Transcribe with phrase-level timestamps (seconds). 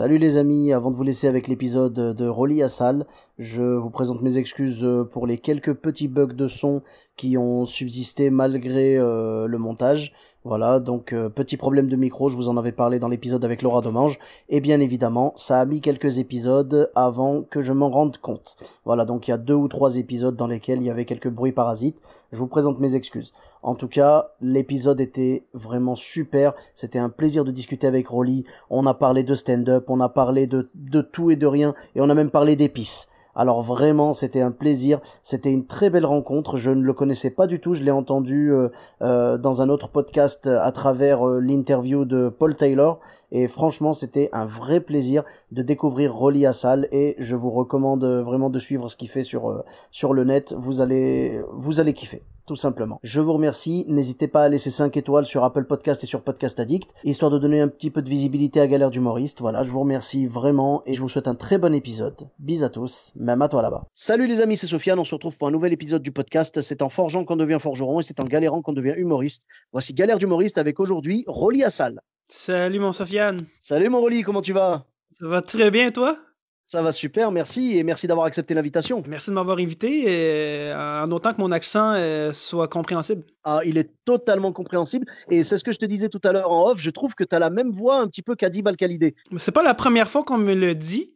[0.00, 3.04] Salut les amis, avant de vous laisser avec l'épisode de Rolly à salle,
[3.38, 6.80] je vous présente mes excuses pour les quelques petits bugs de son
[7.18, 10.14] qui ont subsisté malgré euh, le montage.
[10.42, 13.60] Voilà, donc euh, petit problème de micro, je vous en avais parlé dans l'épisode avec
[13.60, 18.16] Laura Domange, et bien évidemment, ça a mis quelques épisodes avant que je m'en rende
[18.16, 18.56] compte.
[18.86, 21.28] Voilà, donc il y a deux ou trois épisodes dans lesquels il y avait quelques
[21.28, 22.00] bruits parasites.
[22.32, 23.34] Je vous présente mes excuses.
[23.62, 26.54] En tout cas, l'épisode était vraiment super.
[26.74, 28.44] C'était un plaisir de discuter avec Rolly.
[28.70, 32.00] On a parlé de stand-up, on a parlé de, de tout et de rien, et
[32.00, 33.08] on a même parlé d'épices.
[33.40, 36.58] Alors vraiment, c'était un plaisir, c'était une très belle rencontre.
[36.58, 38.68] Je ne le connaissais pas du tout, je l'ai entendu euh,
[39.00, 43.00] euh, dans un autre podcast à travers euh, l'interview de Paul Taylor.
[43.32, 48.50] Et franchement, c'était un vrai plaisir de découvrir Rolly Assal et je vous recommande vraiment
[48.50, 50.54] de suivre ce qu'il fait sur sur le net.
[50.58, 52.98] Vous allez vous allez kiffer tout simplement.
[53.04, 56.58] Je vous remercie, n'hésitez pas à laisser 5 étoiles sur Apple Podcast et sur Podcast
[56.58, 59.40] Addict, histoire de donner un petit peu de visibilité à Galère d'humoriste.
[59.40, 62.28] Voilà, je vous remercie vraiment et je vous souhaite un très bon épisode.
[62.40, 63.84] Bis à tous, même à toi là-bas.
[63.92, 66.60] Salut les amis, c'est Sofiane, on se retrouve pour un nouvel épisode du podcast.
[66.60, 69.46] C'est en forgeant qu'on devient forgeron et c'est en galérant qu'on devient humoriste.
[69.70, 72.00] Voici Galère d'humoriste avec aujourd'hui Rolly Assal.
[72.28, 73.46] Salut mon Sofiane.
[73.60, 74.86] Salut mon Rolly, comment tu vas?
[75.12, 76.18] Ça va très bien toi?
[76.70, 79.02] Ça va super, merci et merci d'avoir accepté l'invitation.
[79.08, 83.24] Merci de m'avoir invité et, en autant que mon accent euh, soit compréhensible.
[83.42, 86.52] Ah, il est totalement compréhensible et c'est ce que je te disais tout à l'heure
[86.52, 89.16] en off, je trouve que tu as la même voix un petit peu qu'Adib Al-Khalidé.
[89.38, 91.12] C'est pas la première fois qu'on me le dit.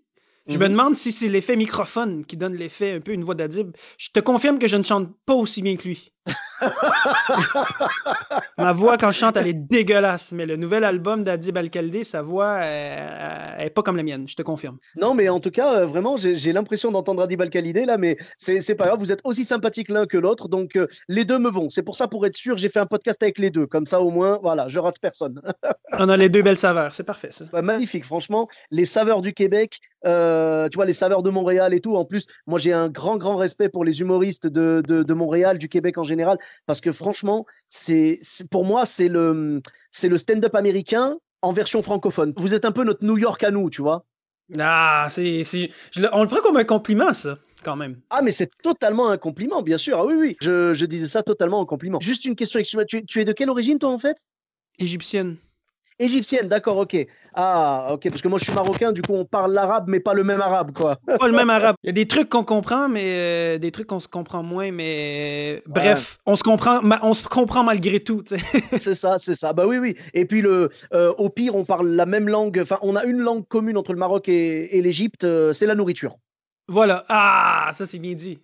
[0.48, 3.70] Je me demande si c'est l'effet microphone qui donne l'effet un peu une voix d'Adib.
[3.96, 6.12] Je te confirme que je ne chante pas aussi bien que lui.
[8.58, 10.32] Ma voix, quand je chante, elle est dégueulasse.
[10.32, 11.70] Mais le nouvel album d'Adib al
[12.04, 14.78] sa voix, elle, est pas comme la mienne, je te confirme.
[14.96, 17.50] Non, mais en tout cas, euh, vraiment, j'ai l'impression d'entendre Adib al
[17.86, 21.24] là, mais c'est pas grave, vous êtes aussi sympathiques l'un que l'autre, donc euh, les
[21.24, 21.68] deux me vont.
[21.68, 23.66] C'est pour ça, pour être sûr, j'ai fait un podcast avec les deux.
[23.66, 25.40] Comme ça, au moins, voilà, je rate personne.
[25.98, 27.30] On a les deux belles saveurs, c'est parfait.
[27.32, 27.44] Ça.
[27.52, 28.48] Bah, magnifique, franchement.
[28.70, 31.96] Les saveurs du Québec, euh, tu vois, les saveurs de Montréal et tout.
[31.96, 35.58] En plus, moi, j'ai un grand, grand respect pour les humoristes de, de, de Montréal,
[35.58, 39.60] du Québec en général parce que franchement, c'est pour moi, c'est le,
[39.90, 42.32] c'est le stand-up américain en version francophone.
[42.36, 44.06] Vous êtes un peu notre New York à nous, tu vois.
[44.58, 45.44] Ah, c'est,
[46.12, 47.38] on le prend comme un compliment, ça.
[47.62, 48.00] Quand même.
[48.10, 49.98] Ah, mais c'est totalement un compliment, bien sûr.
[49.98, 51.98] Ah oui, oui, je, je disais ça totalement en compliment.
[52.00, 54.18] Juste une question, excuse-moi, tu, tu es de quelle origine, toi, en fait?
[54.78, 55.36] Égyptienne.
[56.04, 57.06] Égyptienne, d'accord, ok.
[57.34, 60.14] Ah, ok, parce que moi je suis marocain, du coup on parle l'arabe, mais pas
[60.14, 61.00] le même arabe, quoi.
[61.18, 61.74] Pas le même arabe.
[61.82, 64.70] Il y a des trucs qu'on comprend, mais euh, des trucs qu'on se comprend moins,
[64.70, 68.22] mais bref, on se comprend, on se comprend malgré tout.
[68.78, 69.52] c'est ça, c'est ça.
[69.52, 69.96] Bah oui, oui.
[70.12, 72.60] Et puis le, euh, au pire, on parle la même langue.
[72.62, 75.74] Enfin, on a une langue commune entre le Maroc et, et l'Égypte, euh, c'est la
[75.74, 76.16] nourriture.
[76.68, 77.04] Voilà.
[77.08, 78.38] Ah, ça c'est bien dit.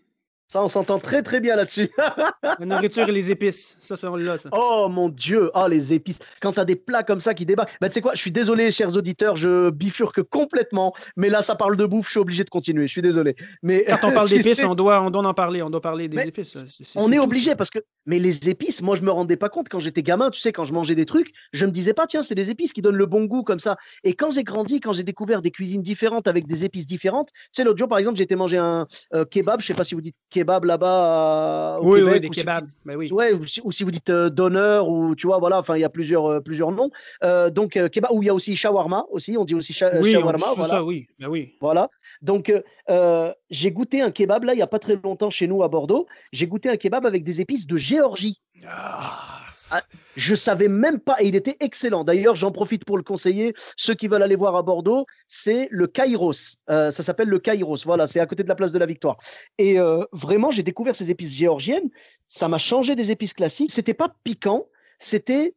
[0.51, 1.91] Ça, on s'entend très très bien là-dessus.
[2.59, 4.37] La nourriture et les épices, ça, c'est là.
[4.37, 4.49] Ça.
[4.51, 6.19] Oh mon Dieu, oh les épices.
[6.43, 8.73] Quand t'as des plats comme ça qui débarquent, bah tu sais quoi, je suis désolé,
[8.73, 12.51] chers auditeurs, je bifurque complètement, mais là, ça parle de bouffe, je suis obligé de
[12.51, 13.37] continuer, je suis désolé.
[13.63, 16.21] Mais quand on parle d'épices, on doit, on doit en parler, on doit parler des
[16.21, 16.65] épices.
[16.97, 19.79] on est obligé parce que, mais les épices, moi, je me rendais pas compte quand
[19.79, 22.35] j'étais gamin, tu sais, quand je mangeais des trucs, je me disais pas, tiens, c'est
[22.35, 23.77] des épices qui donnent le bon goût comme ça.
[24.03, 27.39] Et quand j'ai grandi, quand j'ai découvert des cuisines différentes avec des épices différentes, tu
[27.53, 29.95] sais, l'autre jour, par exemple, j'ai été manger un euh, kebab, je sais pas si
[29.95, 32.67] vous dites kebab là-bas oui, oui, des kebabs.
[32.67, 33.13] Si, oui.
[33.13, 35.89] Ouais, ou si, vous dites euh, donneur ou tu vois, voilà, enfin, il y a
[35.89, 36.91] plusieurs, euh, plusieurs noms.
[37.25, 40.47] Euh, donc, kebab, où il y a aussi shawarma aussi, on dit aussi oui, shawarma.
[40.57, 40.75] voilà.
[40.75, 41.55] Ça, oui, ben oui.
[41.61, 41.89] Voilà.
[42.23, 42.53] Donc,
[43.51, 46.07] j'ai goûté un kebab là, il n'y a pas très longtemps chez nous à Bordeaux.
[46.33, 48.41] J'ai goûté un kebab avec des épices de Géorgie.
[48.67, 49.50] Ah.
[49.71, 49.83] Ah,
[50.17, 52.05] je savais même pas, et il était excellent.
[52.05, 53.55] D'ailleurs, j'en profite pour le conseiller.
[53.77, 56.59] Ceux qui veulent aller voir à Bordeaux, c'est le Kairos.
[56.69, 57.85] Euh, ça s'appelle le Kairos.
[57.85, 59.19] Voilà, c'est à côté de la place de la Victoire.
[59.59, 61.89] Et euh, vraiment, j'ai découvert ces épices géorgiennes.
[62.27, 63.71] Ça m'a changé des épices classiques.
[63.71, 64.67] C'était pas piquant,
[64.99, 65.55] c'était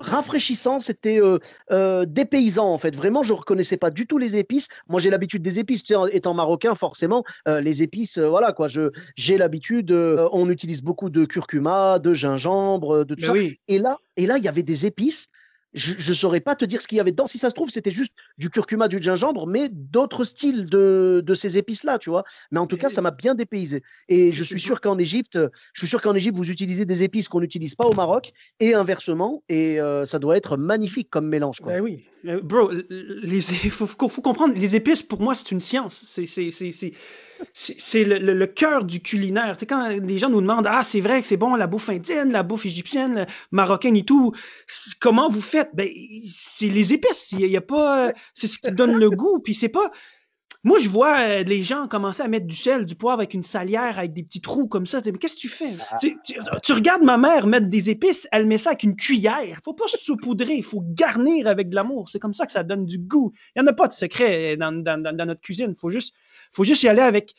[0.00, 1.38] rafraîchissant, c'était euh,
[1.70, 2.96] euh, dépaysant en fait.
[2.96, 4.68] Vraiment, je reconnaissais pas du tout les épices.
[4.88, 5.82] Moi, j'ai l'habitude des épices.
[5.82, 8.68] Tu sais, étant marocain, forcément, euh, les épices, voilà quoi.
[8.68, 9.92] Je j'ai l'habitude.
[9.92, 13.34] on utilise beaucoup de curcuma, de gingembre, de tout ça.
[13.68, 15.28] Et là, et là, il y avait des épices.
[15.74, 17.26] Je ne saurais pas te dire ce qu'il y avait dedans.
[17.26, 21.34] Si ça se trouve, c'était juste du curcuma, du gingembre, mais d'autres styles de, de
[21.34, 22.24] ces épices-là, tu vois.
[22.50, 23.82] Mais en tout cas, ça m'a bien dépaysé.
[24.08, 25.38] Et je suis sûr qu'en Égypte,
[25.72, 28.74] je suis sûr qu'en Égypte, vous utilisez des épices qu'on n'utilise pas au Maroc et
[28.74, 29.42] inversement.
[29.48, 31.60] Et euh, ça doit être magnifique comme mélange.
[31.60, 31.74] Quoi.
[31.74, 32.04] Ben oui.
[32.26, 36.04] Euh, bro, il faut, faut, comprendre, les épices, pour moi, c'est une science.
[36.06, 36.26] C'est
[37.54, 39.56] c'est le, le, cœur du culinaire.
[39.56, 41.88] Tu sais, quand les gens nous demandent Ah, c'est vrai que c'est bon la bouffe
[41.88, 44.32] indienne, la bouffe égyptienne, marocaine et tout,
[45.00, 45.70] comment vous faites?
[45.74, 45.88] Ben,
[46.26, 47.32] c'est les épices.
[47.32, 48.12] Il y a, pas.
[48.34, 49.38] C'est ce qui donne le goût.
[49.38, 49.90] Puis c'est pas.
[50.62, 53.42] Moi, je vois euh, les gens commencer à mettre du sel, du poivre avec une
[53.42, 55.00] salière, avec des petits trous comme ça.
[55.06, 55.70] Mais qu'est-ce que tu fais?
[56.62, 59.58] Tu, regardes ma mère mettre des épices, elle met ça avec une cuillère.
[59.64, 62.10] Faut pas se saupoudrer, il faut garnir avec de l'amour.
[62.10, 63.32] C'est comme ça que ça donne du goût.
[63.56, 65.72] Il n'y en a pas de secret dans, dans, dans notre cuisine.
[65.76, 66.14] Il faut juste
[66.52, 67.34] faut juste y aller avec,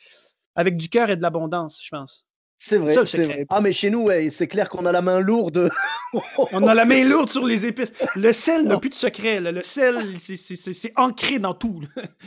[0.56, 2.26] avec du cœur et de l'abondance, je pense.
[2.64, 3.48] C'est vrai, c'est vrai.
[3.50, 5.72] Ah, mais chez nous, ouais, c'est clair qu'on a la main lourde.
[6.52, 7.92] on a la main lourde sur les épices.
[8.16, 9.42] Le sel n'a plus de secret.
[9.42, 11.82] Le sel, c'est ancré dans tout.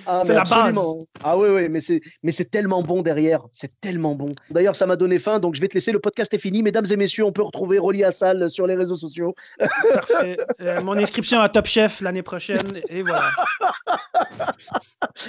[0.07, 0.77] Ah, c'est la base.
[1.23, 3.47] Ah oui, oui, mais c'est, tellement bon derrière.
[3.53, 4.35] C'est tellement bon.
[4.51, 5.93] D'ailleurs, ça m'a donné faim, donc je vais te laisser.
[5.93, 6.65] Le podcast est fini.
[6.65, 9.37] Mesdames et messieurs, on peut retrouver Rolly Assal sur les réseaux sociaux.
[9.95, 10.37] Parfait.
[10.61, 13.31] Euh, mon inscription à Top Chef l'année prochaine, et voilà.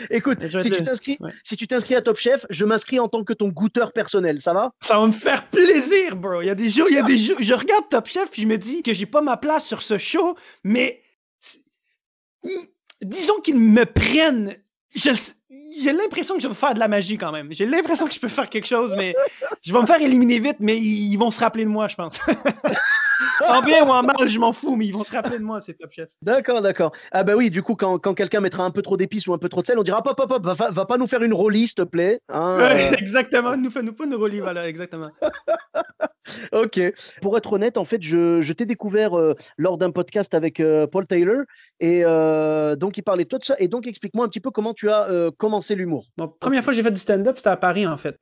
[0.10, 3.34] Écoute, si, tu t'inscris, si tu t'inscris à Top Chef, je m'inscris en tant que
[3.34, 4.42] ton goûteur personnel.
[4.42, 4.74] Ça va?
[4.81, 6.42] Ça va me faire plaisir, bro.
[6.42, 7.38] Il y a des jours, il y a des jours.
[7.39, 10.36] Je regarde Top Chef, je me dis que j'ai pas ma place sur ce show,
[10.63, 11.01] mais
[13.01, 14.56] disons qu'ils me prennent.
[14.94, 17.51] j'ai l'impression que je vais faire de la magie quand même.
[17.51, 19.15] J'ai l'impression que je peux faire quelque chose, mais
[19.62, 22.19] je vais me faire éliminer vite, mais ils vont se rappeler de moi, je pense.
[23.47, 25.62] en bien ou en mal, je m'en fous, mais ils vont se rappeler de moi,
[25.62, 26.09] c'est Top Chef.
[26.21, 26.91] D'accord, d'accord.
[27.12, 29.38] Ah bah oui, du coup, quand, quand quelqu'un mettra un peu trop d'épices ou un
[29.38, 31.33] peu trop de sel, on dira pop, pop, pop, va, va pas nous faire une
[31.33, 32.19] rollie, s'il te plaît.
[32.29, 32.91] Hein, euh.
[32.97, 35.09] exactement, nous fais-nous pas une rollie, voilà, exactement.
[36.51, 36.79] ok.
[37.21, 40.88] Pour être honnête, en fait, je, je t'ai découvert euh, lors d'un podcast avec euh,
[40.88, 41.44] Paul Taylor,
[41.79, 42.03] et
[42.77, 44.89] donc il parlait de toi de ça, et donc explique-moi un petit peu comment tu
[44.89, 45.07] as
[45.38, 46.06] commencé l'humour.
[46.17, 48.17] Bon, première fois que j'ai fait du stand-up, c'était à Paris, en fait.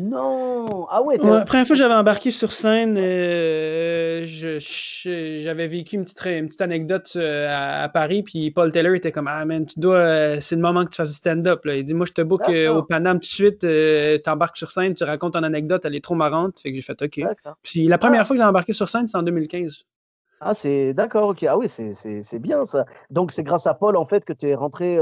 [0.00, 0.86] Non!
[0.90, 6.24] Ah ouais, la première fois que j'avais embarqué sur scène, euh, j'avais vécu une petite,
[6.24, 9.96] une petite anecdote euh, à, Paris, puis Paul Taylor était comme Ah man, tu dois,
[9.96, 11.62] euh, c'est le moment que tu fasses du stand-up.
[11.64, 14.94] Il dit Moi, je te book au Paname tout de suite, tu embarques sur scène,
[14.94, 16.60] tu racontes ton anecdote, elle est trop marrante.
[16.60, 17.20] Fait que j'ai fait OK.
[17.64, 18.24] Puis la première ah.
[18.24, 19.84] fois que j'ai embarqué sur scène, c'est en 2015.
[20.40, 21.42] Ah, c'est d'accord, ok.
[21.42, 22.84] Ah oui, c'est bien ça.
[23.10, 25.00] Donc, c'est grâce à Paul, en fait, que tu es rentré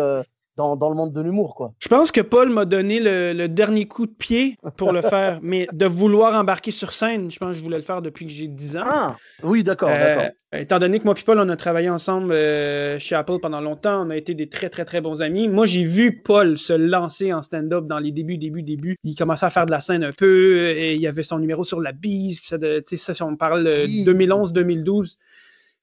[0.56, 1.72] dans, le monde de l'humour, quoi.
[1.78, 5.68] Je pense que Paul m'a donné le, dernier coup de pied pour le faire, mais
[5.72, 8.48] de vouloir embarquer sur scène, je pense que je voulais le faire depuis que j'ai
[8.48, 8.84] 10 ans.
[8.84, 10.30] Ah, oui, d'accord, euh, d'accord.
[10.52, 14.06] Étant donné que moi et Paul, on a travaillé ensemble euh, chez Apple pendant longtemps,
[14.06, 15.48] on a été des très, très, très bons amis.
[15.48, 18.96] Moi, j'ai vu Paul se lancer en stand-up dans les débuts, débuts, débuts.
[19.02, 21.64] Il commençait à faire de la scène un peu, et il y avait son numéro
[21.64, 25.16] sur la bise, ça, de, ça si on parle 2011-2012.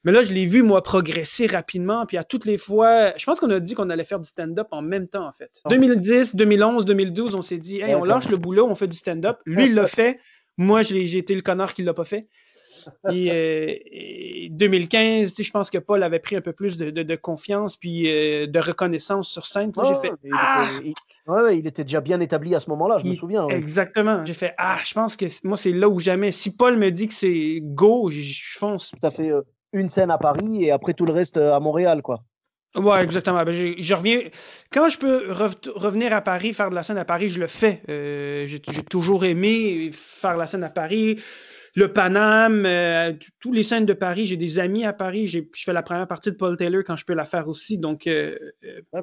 [0.03, 2.05] Mais là, je l'ai vu, moi, progresser rapidement.
[2.05, 4.67] Puis à toutes les fois, je pense qu'on a dit qu'on allait faire du stand-up
[4.71, 5.61] en même temps, en fait.
[5.69, 9.39] 2010, 2011, 2012, on s'est dit, hey, on lâche le boulot, on fait du stand-up.
[9.45, 10.19] Lui, il l'a fait.
[10.57, 12.27] Moi, j'ai été le connard qui ne l'a pas fait.
[13.11, 18.47] Et, 2015, je pense que Paul avait pris un peu plus de, confiance puis euh,
[18.47, 19.71] de reconnaissance sur scène.
[19.85, 20.65] j'ai fait il, ah!
[20.81, 23.47] était, il, était déjà bien établi à ce moment-là, je me souviens.
[23.47, 24.25] Exactement.
[24.25, 26.31] J'ai fait Ah, je pense que moi, c'est là où jamais.
[26.31, 28.91] Si Paul me dit que c'est go, je fonce.
[28.91, 29.29] Tout à fait.
[29.29, 29.41] Euh,
[29.73, 32.23] une scène à Paris et après tout le reste euh, à Montréal, quoi.
[32.75, 33.43] Ouais, exactement.
[33.43, 34.21] Ben, je reviens.
[34.71, 35.31] Quand je peux
[35.75, 37.83] revenir à Paris, faire de la scène à Paris, je le fais.
[37.87, 41.21] Euh, j'ai toujours aimé faire la scène à Paris.
[41.75, 45.27] Le Paname, euh, tous les scènes de Paris, j'ai des amis à Paris.
[45.27, 47.77] Je fais la première partie de Paul Taylor quand je peux la faire aussi.
[47.77, 48.09] Donc,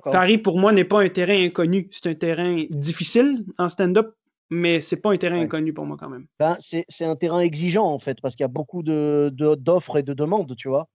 [0.04, 1.88] Paris, pour moi, n'est pas un terrain inconnu.
[1.92, 4.14] C'est un terrain difficile en stand-up
[4.50, 6.26] mais c'est pas un terrain inconnu pour moi quand même.
[6.38, 9.99] Ben, c'est un terrain exigeant en fait, parce qu'il y a beaucoup d'offres de, d'offres
[9.99, 10.88] et de demandes, tu vois.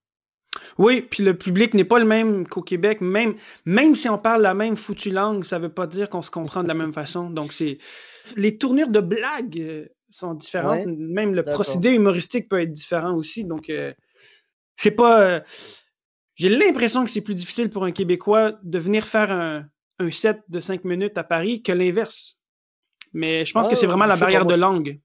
[0.78, 3.00] Oui, puis le public n'est pas le même qu'au Québec.
[3.00, 3.34] Même,
[3.64, 6.30] même si on parle la même foutue langue, ça ne veut pas dire qu'on se
[6.30, 7.30] comprend de la même façon.
[7.30, 7.78] Donc, c'est
[8.36, 10.86] les tournures de blagues euh, sont différentes.
[10.86, 13.44] même le procédé humoristique peut être différent aussi.
[13.44, 13.92] Donc, euh,
[14.76, 15.20] c'est pas.
[15.20, 15.40] Euh,
[16.34, 19.64] j'ai l'impression que c'est plus difficile pour un Québécois de venir faire un,
[19.98, 22.36] un set de cinq minutes à Paris que l'inverse.
[23.16, 25.00] Mais je pense que c'est vraiment la barrière de langue.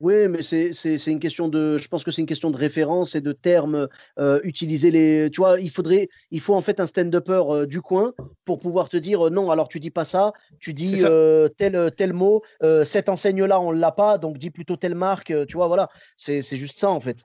[0.00, 1.76] Oui, mais c'est une question de.
[1.76, 3.86] Je pense que c'est une question de référence et de termes
[4.18, 5.30] euh, utiliser les.
[5.30, 8.14] Tu vois, il faudrait, il faut en fait un stand-upper euh, du coin
[8.46, 9.50] pour pouvoir te dire euh, non.
[9.50, 11.04] Alors tu dis pas ça, tu dis
[11.58, 12.42] tel tel mot.
[12.84, 15.34] cette enseigne-là, on l'a pas, donc dis plutôt telle marque.
[15.46, 15.90] tu vois, voilà.
[16.16, 17.24] C'est juste ça en fait.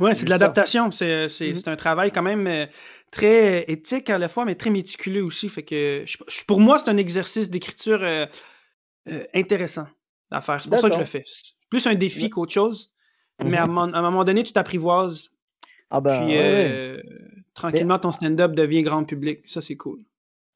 [0.00, 0.90] Oui, c'est de l'adaptation.
[0.90, 2.66] C'est un travail quand même
[3.12, 5.48] très éthique à la fois, mais très méticuleux aussi.
[5.48, 6.04] Fait que
[6.48, 8.00] pour moi, c'est un exercice d'écriture
[9.10, 9.86] euh, intéressant
[10.30, 10.62] à faire.
[10.62, 11.24] C'est pour ça que je le fais.
[11.70, 12.92] Plus un défi qu'autre chose.
[13.44, 15.28] Mais à, mmh un moment donné, tu t'apprivoises.
[15.90, 16.68] Ah bah, Puis ouais, ouais.
[16.70, 19.40] euh, Mais tranquillement, ton stand-up devient grand public.
[19.46, 20.00] Ça, c'est cool.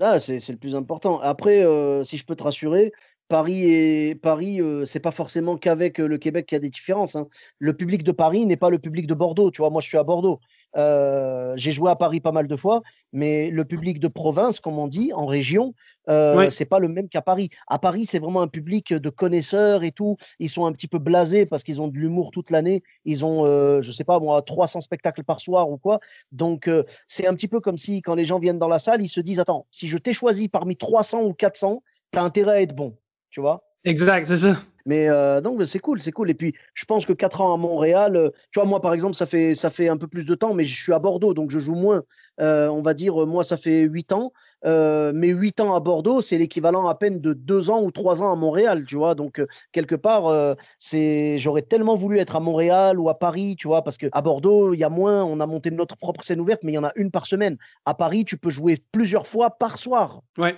[0.01, 1.21] ah, c'est c'est le plus important.
[1.21, 2.93] Après, euh, si je peux te rassurer,
[3.33, 6.69] Paris et Paris, euh, c'est pas forcément qu'avec euh, le Québec qu'il y a des
[6.69, 7.17] différences.
[7.17, 7.29] hein.
[7.59, 9.51] Le public de Paris n'est pas le public de Bordeaux.
[9.51, 10.39] Tu vois, moi, je suis à Bordeaux.
[10.77, 12.83] Euh, j'ai joué à Paris pas mal de fois,
[13.15, 15.73] mais le public de province, comme on dit, en région,
[16.11, 16.51] euh, Ouais.
[16.51, 17.49] c'est pas le même qu'à Paris.
[17.69, 20.19] À Paris, c'est vraiment un public de connaisseurs et tout.
[20.39, 22.83] Ils sont un petit peu blasés parce qu'ils ont de l'humour toute l'année.
[23.07, 23.47] Ils ont,
[23.81, 26.01] je sais pas moi, 300 spectacles par soir ou quoi.
[26.33, 26.69] Donc,
[27.07, 29.21] c'est un petit peu comme si quand les gens viennent dans la salle, ils se
[29.23, 32.75] disent, attends, si je t'ai choisi parmi 300 ou 400, tu as intérêt à être
[32.77, 32.95] bon.
[33.33, 34.59] Tu vois Exact, c'est ça.
[34.87, 36.31] mais euh, donc c'est cool, c'est cool.
[36.31, 39.15] Et puis je pense que 4 ans à Montréal, euh, tu vois, moi par exemple,
[39.15, 41.51] ça fait, ça fait un peu plus de temps, mais je suis à Bordeaux, donc
[41.51, 42.05] je joue moins.
[42.41, 44.33] Euh, on va dire, moi ça fait 8 ans,
[44.65, 48.31] mais 8 ans à Bordeaux, c'est l'équivalent à peine de 2 ans ou 3 ans
[48.31, 49.17] à Montréal, tu vois.
[49.17, 53.83] Donc quelque part, c'est, j'aurais tellement voulu être à Montréal ou à Paris, tu vois,
[53.83, 56.73] parce qu'à Bordeaux, il y a moins, on a monté notre propre scène ouverte, mais
[56.73, 57.57] il y en a une par semaine.
[57.85, 60.21] À Paris, tu peux jouer plusieurs fois par soir.
[60.39, 60.57] Ouais.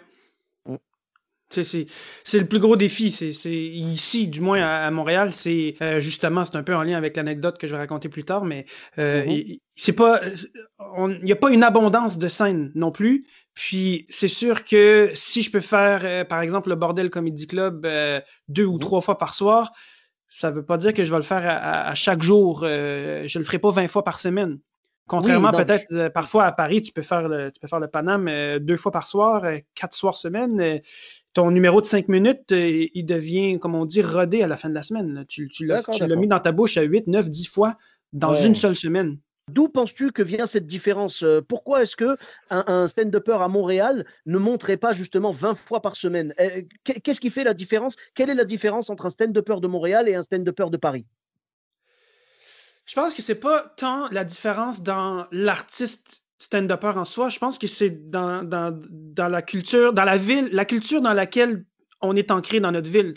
[1.63, 3.11] C'est, le plus gros défi.
[3.11, 6.97] C'est, ici, du moins à, à Montréal, c'est euh, justement, c'est un peu en lien
[6.97, 8.67] avec l'anecdote que je vais raconter plus tard, mais
[8.99, 9.31] euh, Mhm.
[9.31, 10.21] il- c'est pas,
[10.97, 13.25] on- il n'y a pas une abondance de scènes non plus.
[13.55, 17.87] Puis c'est sûr que si je peux faire, euh, par exemple, le Bordel Comedy Club
[18.49, 18.79] deux ou Mhm.
[18.81, 19.73] trois fois par soir,
[20.29, 22.61] ça veut pas dire que je vais le faire à, à- à chaque jour.
[22.65, 24.59] je le ferai pas 20 fois par semaine.
[25.07, 28.27] Contrairement peut-être euh, parfois à Paris, tu peux faire le, tu peux faire le Paname
[28.27, 30.81] euh, deux fois par soir, euh, quatre soirs semaine.
[31.35, 34.69] Ton numéro de cinq minutes, euh, il devient, comme on dit, rodé à la fin
[34.69, 35.25] de la semaine.
[35.29, 35.83] Tu, tu l'as
[36.17, 37.77] mis dans ta bouche à 8, 9, 10 fois
[38.13, 38.47] dans Ouais.
[38.47, 39.19] une seule semaine.
[39.51, 41.23] D'où penses-tu que vient cette différence?
[41.23, 42.17] Euh, Pourquoi est-ce que
[42.49, 46.33] un, un stand-upper à Montréal ne monterait pas justement 20 fois par semaine?
[46.41, 47.97] Euh, qu'est- Qu'est-ce qui fait la différence?
[48.15, 51.05] Quelle est la différence entre un stand-upper de Montréal et un stand-upper de Paris?
[52.87, 57.29] Je pense que c'est pas tant la différence dans l'artiste stand-upper en soi.
[57.29, 61.15] Je pense que c'est dans, dans, dans la culture, dans la ville, la culture dans
[61.15, 61.65] laquelle
[62.01, 63.15] on est ancré dans notre ville.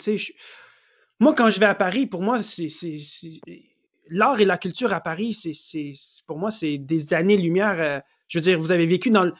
[1.20, 2.68] moi, quand je vais à Paris, pour moi, c'est
[4.08, 5.92] l'art et la culture à Paris, c'est
[6.26, 7.76] pour moi, c'est des années-lumière.
[7.78, 9.34] euh, je veux dire, vous avez vécu dans le,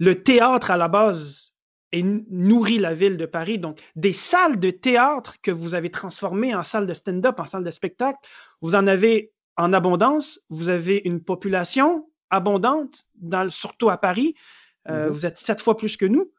[0.00, 1.52] le théâtre à la base
[1.92, 3.58] et nourrit la ville de Paris.
[3.58, 7.62] Donc, des salles de théâtre que vous avez transformées en salles de stand-up, en salles
[7.62, 8.18] de spectacle,
[8.60, 10.40] vous en avez en abondance.
[10.50, 14.34] Vous avez une population abondante, dans, surtout à Paris.
[14.88, 15.12] Euh, Mhm.
[15.12, 16.30] Vous êtes sept fois plus que nous.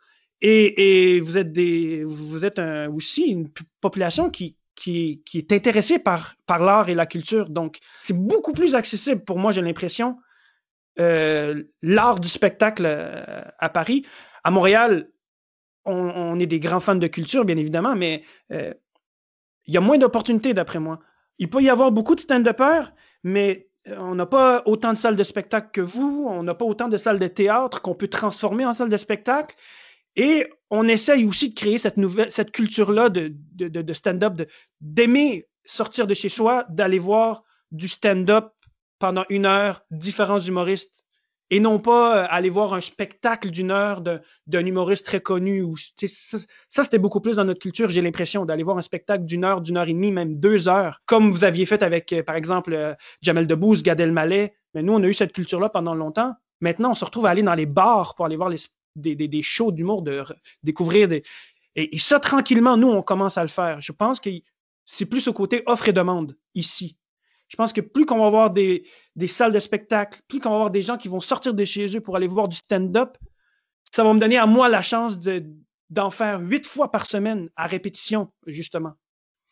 [0.41, 3.49] Et, et vous êtes, des, vous êtes un- aussi une
[3.81, 7.49] population qui, qui, qui est intéressée par, par l'art et la culture.
[7.49, 10.17] Donc, c'est beaucoup plus accessible pour moi, j'ai l'impression,
[10.99, 14.05] euh, l'art du spectacle euh, à Paris.
[14.43, 15.09] À Montréal,
[15.85, 18.73] on, on est des grands fans de culture, bien évidemment, mais euh,
[19.65, 20.99] il y a moins d'opportunités, d'après moi.
[21.39, 23.66] Il peut y avoir beaucoup de stand-uppers, mais
[23.97, 26.97] on n'a pas autant de salles de spectacle que vous, on n'a pas autant de
[26.97, 29.55] salles de théâtre qu'on peut transformer en salles de spectacle.
[30.15, 34.41] Et on essaye aussi de créer cette culture-là de, de, stand-up,
[34.81, 38.51] d'aimer sortir de chez soi, d'aller voir du stand-up
[38.99, 41.03] pendant une heure, différents humoristes,
[41.49, 45.65] et non pas euh, aller voir un spectacle d'une heure d'un humoriste très connu.
[46.05, 46.37] Ça,
[46.67, 49.61] ça, c'était beaucoup plus dans notre culture, j'ai l'impression, d'aller voir un spectacle d'une heure,
[49.61, 52.73] d'une heure et demie, même deux heures, comme vous aviez fait avec, euh, par exemple,
[52.73, 54.53] euh, Jamel Debbouze, Gad Elmaleh.
[54.73, 56.33] Mais nous, on a eu cette culture-là pendant longtemps.
[56.59, 58.57] Maintenant, on se retrouve à aller dans les bars pour aller voir les,
[58.95, 60.23] des, des, shows d'humour, de
[60.63, 61.23] découvrir des.
[61.75, 63.79] Et, et ça, tranquillement, nous, on commence à le faire.
[63.79, 64.29] Je pense que
[64.85, 66.97] c'est plus au côté offre et demande ici.
[67.47, 68.85] Je pense que plus qu'on va avoir des,
[69.15, 71.95] des salles de spectacle, plus qu'on va avoir des gens qui vont sortir de chez
[71.95, 73.17] eux pour aller voir du stand-up,
[73.91, 75.45] ça va me donner à moi la chance de,
[75.89, 78.93] d'en faire huit fois par semaine à répétition, justement.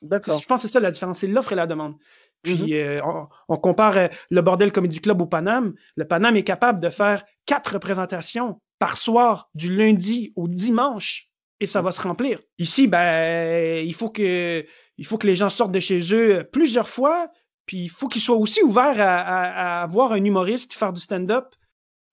[0.02, 0.40] D'accord.
[0.42, 1.96] Je pense que c'est ça la différence, c'est l'offre et la demande.
[2.44, 2.70] Puis Mhm.
[2.74, 5.74] euh, on, on compare euh, le Bordel Comedy Club au Paname.
[5.96, 11.30] Le Paname est capable de faire quatre représentations par soir, du lundi au dimanche,
[11.62, 12.42] et ça va se remplir.
[12.60, 14.66] Ici, ben, il faut que,
[14.98, 17.30] il faut que les gens sortent de chez eux plusieurs fois,
[17.66, 21.02] puis il faut qu'ils soient aussi ouverts à, à- à voir un humoriste faire du
[21.02, 21.56] stand-up,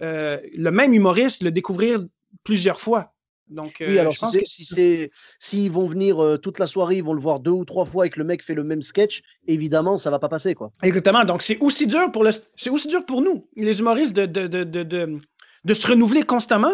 [0.02, 2.04] euh, le même humoriste, le découvrir
[2.44, 3.12] plusieurs fois.
[3.49, 6.38] Donc, Oui, euh, alors je si pense c'est- que si c'est s'ils vont venir euh,
[6.38, 8.42] toute la soirée, ils vont le voir deux ou trois fois et que le mec
[8.42, 10.73] fait le même sketch, évidemment, ça va pas passer quoi.
[10.82, 11.25] Exactement.
[11.25, 14.47] Donc, c'est aussi dur pour le, c'est aussi dur pour nous, les humoristes, de, de,
[14.47, 15.18] de, de, de,
[15.64, 16.73] de se renouveler constamment.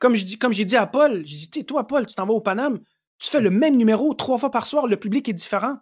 [0.00, 2.32] Comme je dis, comme j'ai dit à Paul, j'ai dit, toi, Paul, tu t'en vas
[2.32, 2.80] au Paname,
[3.18, 5.76] tu fais le même numéro trois fois par soir, le public est différent.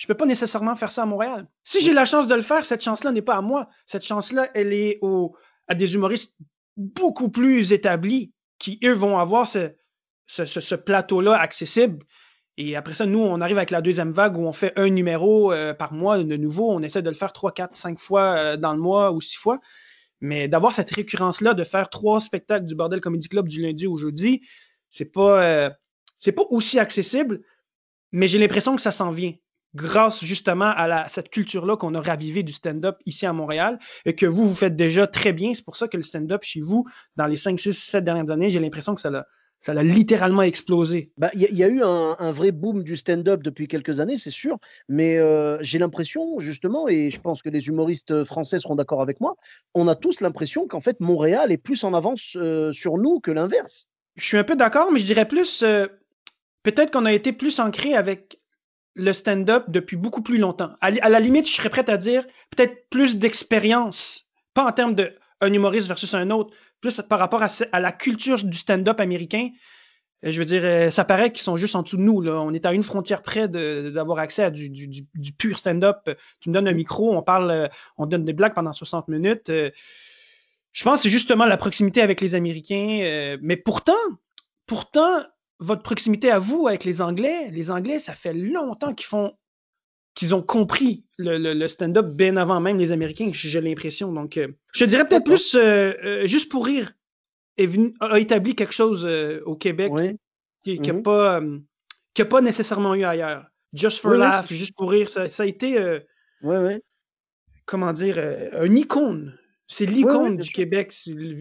[0.00, 1.46] Je peux pas nécessairement faire ça à Montréal.
[1.62, 3.68] Si j'ai la chance de le faire, cette chance-là n'est pas à moi.
[3.84, 5.36] Cette chance-là, elle est au,
[5.68, 6.38] à des humoristes
[6.78, 9.72] beaucoup plus établis qui, eux, vont avoir ce,
[10.26, 12.02] ce, ce- ce plateau-là accessible.
[12.56, 15.52] Et après ça, nous, on arrive avec la deuxième vague où on fait un numéro
[15.78, 16.70] par mois de nouveau.
[16.70, 19.60] On essaie de le faire trois, quatre, cinq fois dans le mois ou six fois.
[20.22, 23.98] Mais d'avoir cette récurrence-là, de faire trois spectacles du Bordel Comedy Club du lundi au
[23.98, 24.40] jeudi,
[24.88, 25.70] c'est pas,
[26.18, 27.42] c'est pas aussi accessible,
[28.12, 29.34] mais j'ai l'impression que ça s'en vient
[29.74, 34.26] grâce justement à cette culture-là qu'on a ravivée du stand-up ici à Montréal et que
[34.26, 35.54] vous, vous faites déjà très bien.
[35.54, 36.86] C'est pour ça que le stand-up chez vous,
[37.16, 39.26] dans les 5, 6, 7 dernières années, j'ai l'impression que ça l'a.
[39.62, 41.12] Ça l'a littéralement explosé.
[41.18, 44.56] Bah, il y, a eu un, vrai boom du stand-up depuis quelques années, c'est sûr.
[44.88, 49.20] Mais euh, j'ai l'impression, justement, et je pense que les humoristes français seront d'accord avec
[49.20, 49.36] moi,
[49.74, 53.30] on a tous l'impression qu'en fait, Montréal est plus en avance euh, sur nous que
[53.30, 53.88] l'inverse.
[54.16, 55.86] Je suis un peu d'accord, mais je dirais plus, euh,
[56.62, 58.39] peut-être qu'on a été plus ancré avec
[58.94, 60.72] le stand-up depuis beaucoup plus longtemps.
[60.80, 65.14] À, la limite, je serais prête à dire peut-être plus d'expérience, pas en termes de
[65.40, 69.48] un humoriste versus un autre, plus par rapport à, la culture du stand-up américain.
[70.24, 72.20] Euh, je veux dire, euh, ça paraît qu'ils sont juste en dessous de nous.
[72.20, 72.40] Là.
[72.40, 75.06] On est à une frontière près d'avoir accès à du,
[75.38, 76.10] pur stand-up.
[76.40, 79.50] Tu me donnes un micro, on parle, euh, on donne des blagues pendant 60 minutes.
[80.72, 83.36] Je pense que c'est justement la proximité avec les Américains.
[83.40, 83.92] Mais pourtant,
[84.66, 85.22] pourtant,
[85.60, 89.34] votre proximité à vous avec les Anglais, les Anglais, ça fait longtemps qu'ils font
[90.14, 94.12] qu'ils ont compris le, stand-up bien avant même les Américains, j'ai l'impression.
[94.12, 96.92] Donc, euh, je dirais peut-être plus, euh, euh, juste pour rire,
[97.56, 99.06] est venu, a établi quelque chose
[99.44, 99.92] au Québec
[100.64, 101.40] qui n'a pas,
[102.28, 103.46] pas nécessairement eu ailleurs.
[103.72, 106.00] Just for laugh, juste pour rire, ça, a été,
[107.66, 109.38] comment dire, un icône.
[109.68, 110.92] C'est l'icône du Québec,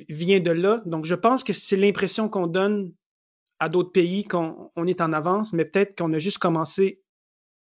[0.09, 0.83] vient de là.
[0.85, 2.91] Donc, je pense que c'est l'impression qu'on donne
[3.59, 7.01] à d'autres pays qu'on on est en avance, mais peut-être qu'on a juste commencé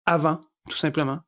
[0.07, 1.21] avant, tout simplement.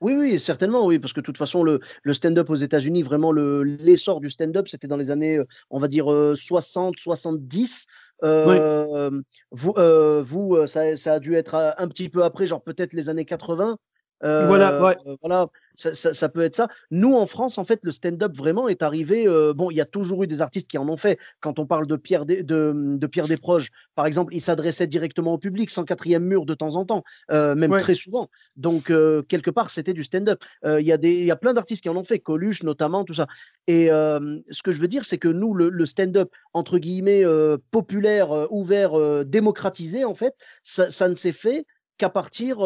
[0.00, 3.30] Oui, oui, certainement, oui, parce que de toute façon, le, le stand-up aux États-Unis, vraiment,
[3.30, 5.38] l'essor du stand-up, c'était dans les années,
[5.70, 7.86] on va dire, 60, 70.
[8.24, 9.10] Euh,
[9.50, 13.08] vous, euh, vous ça, ça, a dû être un petit peu après, genre peut-être les
[13.08, 13.76] années 80
[14.22, 14.96] voilà, ouais.
[15.06, 16.68] Euh, voilà ça, ça, peut être ça.
[16.90, 19.26] Nous, en France, en fait, le stand-up vraiment est arrivé.
[19.26, 21.18] Euh, bon, il y a toujours eu des artistes qui en ont fait.
[21.40, 25.38] Quand on parle de Pierre, de, de, Pierre Desproges, par exemple, il s'adressait directement au
[25.38, 28.28] public, sans quatrième mur de temps en temps, euh, même très souvent.
[28.56, 28.92] Donc,
[29.28, 30.44] quelque part, c'était du stand-up.
[30.64, 33.14] Il y, a des, y a plein d'artistes qui en ont fait, Coluche notamment, tout
[33.14, 33.26] ça.
[33.66, 37.24] Et ce que je veux dire, c'est que nous, le, le stand-up, entre guillemets,
[37.70, 41.64] populaire, ouvert, démocratisé, en fait, ça, ça ne s'est fait
[41.98, 42.58] qu'à partir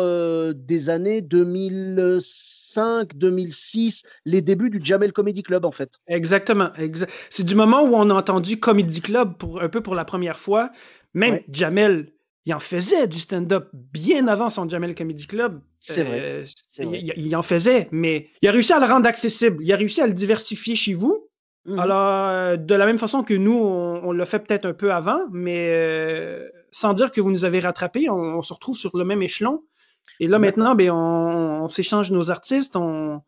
[0.54, 5.98] des années 2005-2006, les débuts du Jamel Comedy Club, en fait.
[6.06, 6.70] Exactement.
[7.30, 10.38] C'est du moment où on a entendu Comedy Club pour, un peu pour la première
[10.38, 10.70] fois.
[11.14, 12.12] Même Jamel,
[12.46, 15.60] il en faisait du stand-up bien avant son Jamel Comedy Club.
[15.80, 16.46] C'est vrai.
[16.78, 19.58] Il, en faisait, mais il a réussi à le rendre accessible.
[19.62, 21.28] Il a réussi à le diversifier chez vous.
[21.64, 25.18] Mmh Alors, de la même façon que nous, on, l'a fait peut-être un peu avant,
[25.32, 26.38] mais
[26.76, 29.64] sans dire que vous nous avez rattrapés, on, se retrouve sur le même échelon.
[30.20, 32.76] Et là, maintenant, ben, on, s'échange nos artistes.
[32.76, 33.22] On,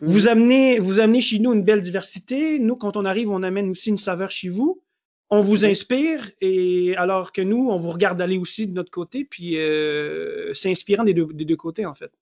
[0.00, 0.28] vous, mhm.
[0.28, 2.58] amenez, vous amenez chez nous une belle diversité.
[2.58, 4.82] Nous, quand on arrive, on amène aussi une saveur chez vous.
[5.28, 9.24] On vous inspire, et alors que nous, on vous regarde aller aussi de notre côté,
[9.24, 12.12] puis euh, c'est inspirant des des deux côtés, en fait.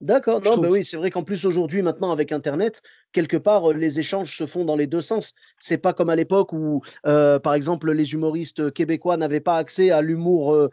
[0.00, 3.98] D'accord, non, mais oui, c'est vrai qu'en plus aujourd'hui, maintenant avec Internet, quelque part, les
[3.98, 5.34] échanges se font dans les deux sens.
[5.58, 10.00] C'est pas comme à l'époque où, par exemple, les humoristes québécois n'avaient pas accès à
[10.00, 10.68] l'humour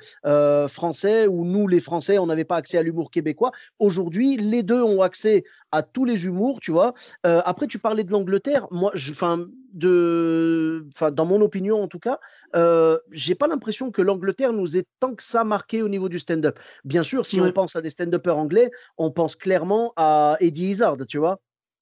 [0.67, 3.51] français, ou nous, les Français, on n'avait pas accès à l'humour québécois.
[3.79, 5.43] Aujourd'hui, les deux ont accès
[5.75, 6.93] à tous les humours, tu vois.
[7.23, 8.67] après, tu parlais de l'Angleterre.
[8.71, 12.19] Moi, enfin, de, enfin, dans mon opinion en tout cas,
[12.55, 16.17] euh, j'ai pas l'impression que l'Angleterre nous ait tant que ça marqué au niveau du
[16.17, 16.57] stand-up.
[16.85, 20.97] Bien sûr, si on pense à des stand-uppers anglais, on pense clairement à Eddie Izzard,
[21.07, 21.39] tu vois.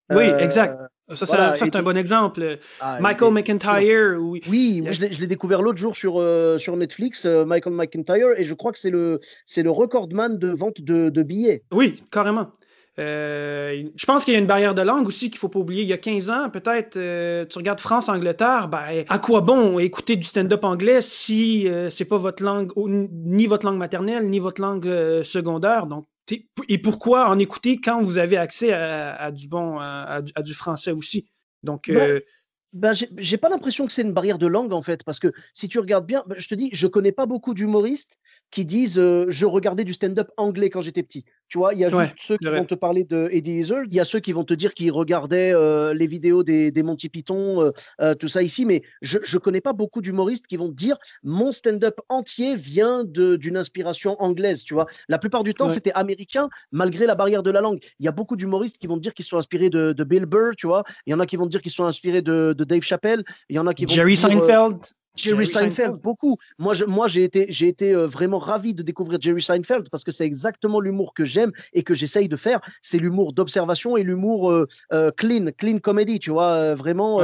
[0.10, 0.78] Oui, exact.
[1.16, 2.58] Ça, c'est un bon exemple.
[2.80, 4.18] Ah, Michael McIntyre.
[4.20, 6.14] Oui, oui je l'ai découvert l'autre jour sur,
[6.60, 9.20] sur Netflix, Michael McIntyre, et je crois que c'est le,
[9.56, 11.64] le recordman de vente de, de billets.
[11.72, 12.52] Oui, carrément.
[13.00, 15.60] Euh, je pense qu'il y a une barrière de langue aussi qu'il ne faut pas
[15.60, 15.82] oublier.
[15.82, 20.16] Il y a 15 ans, peut-être, euh, tu regardes France-Angleterre, ben, à quoi bon écouter
[20.16, 24.62] du stand-up anglais si euh, c'est pas votre langue, ni votre langue maternelle, ni votre
[24.62, 24.86] langue
[25.24, 25.88] secondaire?
[25.88, 26.08] Donc,
[26.70, 31.26] et pourquoi en écouter quand vous avez accès à, du bon, à, du français aussi?
[31.64, 32.22] Donc, ben,
[32.72, 35.68] ben j'ai pas l'impression que c'est une barrière de langue en fait, parce que si
[35.68, 38.20] tu regardes bien, ben, je te dis, je connais pas beaucoup d'humoristes
[38.54, 41.26] qui disent je regardais du stand-up anglais quand j'étais petit.
[41.50, 43.94] Tu vois, il y a juste ceux qui vont te parler de Eddie Izzard, il
[43.94, 45.54] y a ceux qui vont te dire qu'ils regardaient
[45.94, 47.72] les vidéos des, des Monty Python,
[48.20, 51.52] tout ça ici, mais je ne connais pas beaucoup d'humoristes qui vont te dire mon
[51.52, 54.88] stand-up entier vient d'une inspiration anglaise, tu vois.
[55.08, 57.80] La plupart du temps, c'était américain, malgré la barrière de la langue.
[58.00, 60.26] Il y a beaucoup d'humoristes qui vont te dire qu'ils sont inspirés de, de, Bill
[60.26, 60.84] Burr, tu vois.
[61.06, 63.24] Il y en a qui vont te dire qu'ils sont inspirés de, de Dave Chappelle.
[63.50, 64.78] Il y en a qui vont Jerry Seinfeld.
[65.16, 66.38] Jerry, Seinfeld, beaucoup.
[66.58, 70.04] Moi, je, moi, j'ai été, j'ai été euh, vraiment ravi de découvrir Jerry Seinfeld parce
[70.04, 72.60] que c'est exactement l'humour que j'aime et que j'essaye de faire.
[72.82, 77.22] C'est l'humour d'observation et l'humour euh, euh, clean, clean comedy, tu vois, vraiment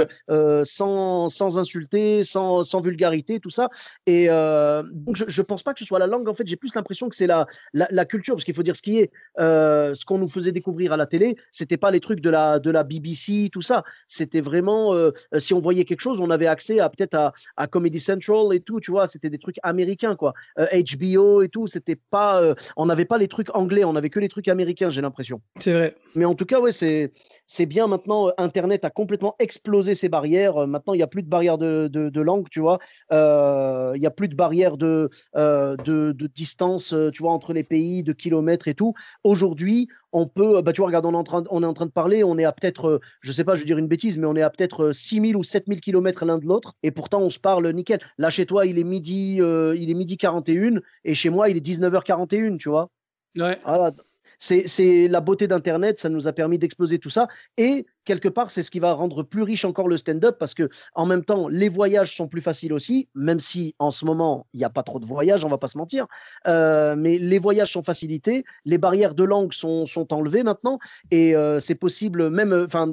[0.63, 3.69] sans, sans insulter, sans, sans vulgarité, tout ça.
[4.06, 6.28] Et donc, je, je pense pas que ce soit la langue.
[6.30, 8.75] En fait, j'ai plus l'impression que c'est la, la, la, culture, parce qu'il faut dire
[8.75, 9.12] ce qui est.
[9.38, 12.69] ce qu'on nous faisait découvrir à la télé, c'était pas les trucs de la, de
[12.69, 13.84] la BBC, tout ça.
[14.08, 14.93] C'était vraiment,
[15.38, 18.60] si on voyait quelque chose, on avait accès à peut-être à, à Comedy Central et
[18.60, 20.34] tout, tu vois, c'était des trucs américains, quoi.
[20.58, 22.42] HBO euh, et tout, c'était pas.
[22.42, 25.39] Euh, on n'avait pas les trucs anglais, on avait que les trucs américains, j'ai l'impression.
[25.62, 25.96] C'est vrai.
[26.13, 27.13] Mais en tout cas, ouais, c'est,
[27.46, 28.28] c'est bien maintenant.
[28.28, 30.68] Euh, Internet a complètement explosé ses barrières.
[30.68, 32.80] Maintenant, il n'y a plus de barrière de, de, langue, tu vois.
[33.12, 38.04] Il n'y a plus de barrière de, de, de, distance, tu vois, entre les pays,
[38.04, 38.94] de kilomètres et tout.
[39.24, 41.86] Aujourd'hui, on peut, bah, tu vois, regarde, on est en train, on est en train
[41.86, 44.17] de parler, on est à peut-être, euh, je sais pas, je veux dire une bêtise,
[44.17, 47.22] mais on est à peut-être 6000 euh, ou 7000 kilomètres l'un de l'autre, et pourtant
[47.22, 48.00] on se parle nickel.
[48.17, 51.58] Là, chez toi, il est midi, euh, il est midi 41, et chez moi, il
[51.58, 52.89] est 19h41, tu vois.
[53.38, 53.60] Ouais.
[53.63, 53.91] Voilà
[54.39, 57.28] c'est la beauté d'Internet, ça nous a permis d'exploser tout ça.
[57.58, 60.69] Et quelque part, c'est ce qui va rendre plus riche encore le stand-up parce que
[60.95, 64.58] en même temps, les voyages sont plus faciles aussi, même si en ce moment, il
[64.58, 66.08] n'y a pas trop de voyages, on va pas se mentir.
[66.47, 70.80] Euh, mais les voyages sont facilités, les barrières de langue sont, enlevées maintenant
[71.12, 72.54] et euh, c'est possible même.
[72.54, 72.91] Enfin,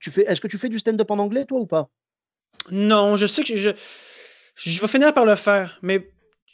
[0.00, 0.22] tu fais.
[0.22, 1.90] Est-ce que tu fais du stand-up en anglais, toi, ou pas?
[2.70, 3.70] Non, je sais que je,
[4.54, 6.08] je vais finir par le faire, mais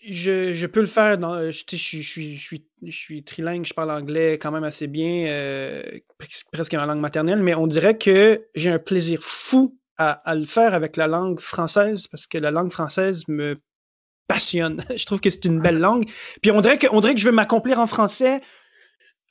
[0.07, 1.19] je, je, peux le faire.
[1.19, 5.27] Dans, je, suis, je, suis, je suis trilingue, je parle anglais quand même assez bien,
[5.29, 5.83] euh,
[6.53, 10.45] presque ma langue maternelle, mais on dirait que j'ai un plaisir fou à, à, le
[10.45, 13.61] faire avec la langue française parce que la langue française me
[14.27, 14.85] passionne.
[14.97, 16.09] je trouve que c'est une belle langue.
[16.41, 18.41] Puis on dirait que, on dirait que je vais m'accomplir en français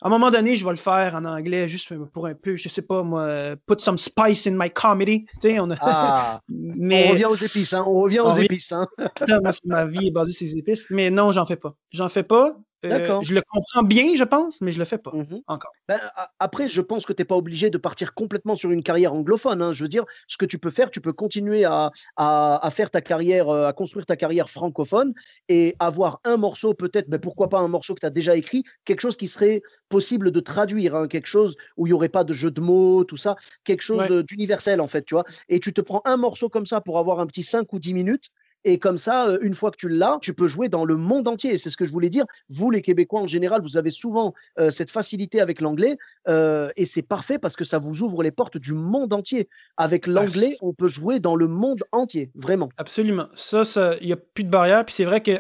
[0.02, 2.70] à un moment donné, je vais le faire en anglais, juste pour un peu, je
[2.70, 5.26] sais pas moi, put some spice in my comedy.
[5.42, 5.78] Tu sais, on, a...
[5.82, 7.08] ah, Mais...
[7.08, 7.84] on revient aux épices, hein?
[7.86, 8.72] on revient aux épices.
[8.72, 8.88] Hein?
[9.66, 10.86] ma vie est basée sur les épices.
[10.90, 11.76] Mais non, j'en fais pas.
[11.92, 12.56] J'en fais pas.
[12.86, 15.72] Euh, je le comprends bien, je pense, mais je le fais pas mmh encore.
[15.88, 16.00] Ben,
[16.40, 19.62] après, je pense que tu n'es pas obligé de partir complètement sur une carrière anglophone.
[19.62, 19.74] Hein.
[19.74, 23.02] Je veux dire, ce que tu peux faire, tu peux continuer à, à, faire ta
[23.02, 25.14] carrière, euh, à construire ta carrière francophone
[25.50, 28.36] et avoir un morceau, peut-être, mais ben, pourquoi pas un morceau que tu as déjà
[28.36, 32.10] écrit, quelque chose qui serait possible de traduire, hein, quelque chose où il n'y aurait
[32.10, 35.26] pas de jeu de mots, tout ça, quelque chose d'universel en fait, tu vois.
[35.50, 37.94] Et tu te prends un morceau comme ça pour avoir un petit 5 ou 10
[37.94, 38.30] minutes
[38.64, 41.28] et comme ça, euh, une fois que tu l'as, tu peux jouer dans le monde
[41.28, 41.54] entier.
[41.54, 42.26] Et c'est ce que je voulais dire.
[42.50, 45.98] Vous, les Québécois en général, vous avez souvent euh, cette facilité avec l'anglais.
[46.28, 49.48] Euh, et c'est parfait parce que ça vous ouvre les portes du monde entier.
[49.78, 52.70] Avec l'anglais, on peut jouer dans le monde entier, vraiment.
[52.78, 53.28] Absolument.
[53.36, 53.64] Ça,
[54.02, 54.86] il n'y a plus de barrière.
[54.86, 55.40] Puis c'est vrai que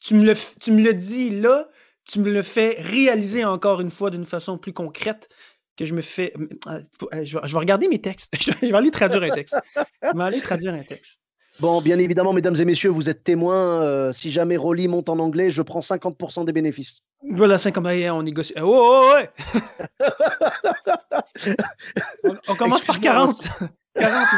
[0.00, 1.68] tu me, le, tu me le dis là,
[2.04, 5.28] tu me le fais réaliser encore une fois d'une façon plus concrète
[5.76, 6.32] que je me fais.
[7.22, 8.32] Je vais, regarder mes textes.
[8.40, 9.56] Je vais aller traduire un texte.
[10.02, 11.20] Je vais aller traduire un texte.
[11.60, 13.82] Bon, bien évidemment, mesdames et messieurs, vous êtes témoins.
[13.82, 17.02] Euh, si jamais Rolly monte en anglais, je prends 50% des bénéfices.
[17.32, 18.54] Voilà, 50%, on négocie.
[18.62, 20.06] Oh, oh, oh
[22.24, 23.46] on, on, commence par 40.
[23.94, 24.28] 40,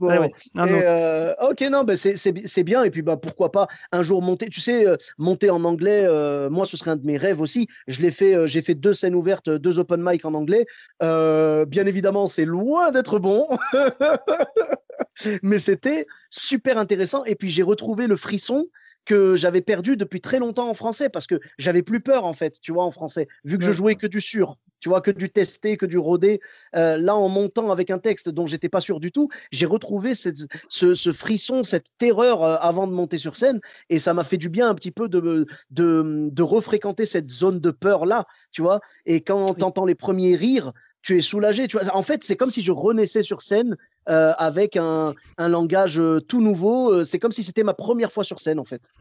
[0.00, 0.08] mon
[1.50, 2.84] ok, non, bah, c'est bien.
[2.84, 4.48] Et puis, bah, pourquoi pas un jour monter.
[4.48, 7.68] Tu sais, euh, monter en anglais, euh, moi, ce serait un de mes rêves aussi.
[7.88, 10.66] Je l'ai fait, euh, j'ai fait deux scènes ouvertes, deux open mic en anglais.
[11.00, 13.46] bien évidemment, c'est loin d'être bon.
[15.42, 17.24] Mais c'était super intéressant.
[17.24, 18.66] Et puis, j'ai retrouvé le frisson
[19.08, 22.60] que j'avais perdu depuis très longtemps en français parce que j'avais plus peur en fait,
[22.60, 25.30] tu vois, en français, vu que je jouais que du sûr, tu vois, que du
[25.30, 26.40] testé, que du rodé.
[26.76, 30.14] Euh, là, en montant avec un texte dont j'étais pas sûr du tout, j'ai retrouvé
[30.14, 30.36] cette,
[30.68, 34.50] ce, frisson, cette terreur euh, avant de monter sur scène et ça m'a fait du
[34.50, 38.80] bien un petit peu de, de, de refréquenter cette zone de peur là, tu vois.
[39.06, 41.68] Et quand tu entends les premiers rires, tu es soulagé.
[41.68, 41.78] Tu.
[41.92, 43.76] En fait, c'est comme si je renaissais sur scène
[44.08, 46.92] euh, avec un, un langage euh, tout nouveau.
[46.92, 48.92] Euh, c'est comme si c'était ma première fois sur scène, en fait.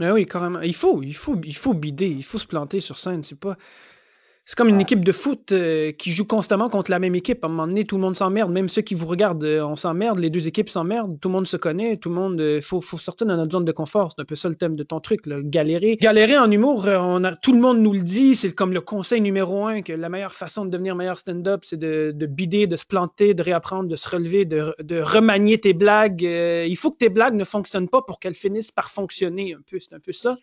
[0.00, 0.60] Ah oui, carrément.
[0.60, 3.22] Il faut, il faut, il faut bider, il faut se planter sur scène.
[3.22, 3.56] C'est pas,
[4.46, 7.42] c'est comme une équipe de foot euh, qui joue constamment contre la même équipe.
[7.44, 8.52] À un moment donné, tout le monde s'emmerde.
[8.52, 10.18] Même ceux qui vous regardent, euh, on s'emmerde.
[10.18, 11.18] Les deux équipes s'emmerdent.
[11.18, 11.96] Tout le monde se connaît.
[11.96, 12.34] Tout le monde.
[12.38, 14.12] Il euh, faut, faut, sortir de notre zone de confort.
[14.14, 15.24] C'est un peu ça le thème de ton truc.
[15.24, 15.38] Là.
[15.42, 15.96] Galérer.
[15.96, 18.36] Galérer en humour, on a, tout le monde nous le dit.
[18.36, 21.78] C'est comme le conseil numéro un que la meilleure façon de devenir meilleur stand-up, c'est
[21.78, 25.72] de, de, bider, de se planter, de réapprendre, de se relever, de, de remanier tes
[25.72, 26.20] blagues.
[26.20, 29.78] il faut que tes blagues ne fonctionnent pas pour qu'elles finissent par fonctionner un peu.
[29.80, 30.36] C'est un peu ça.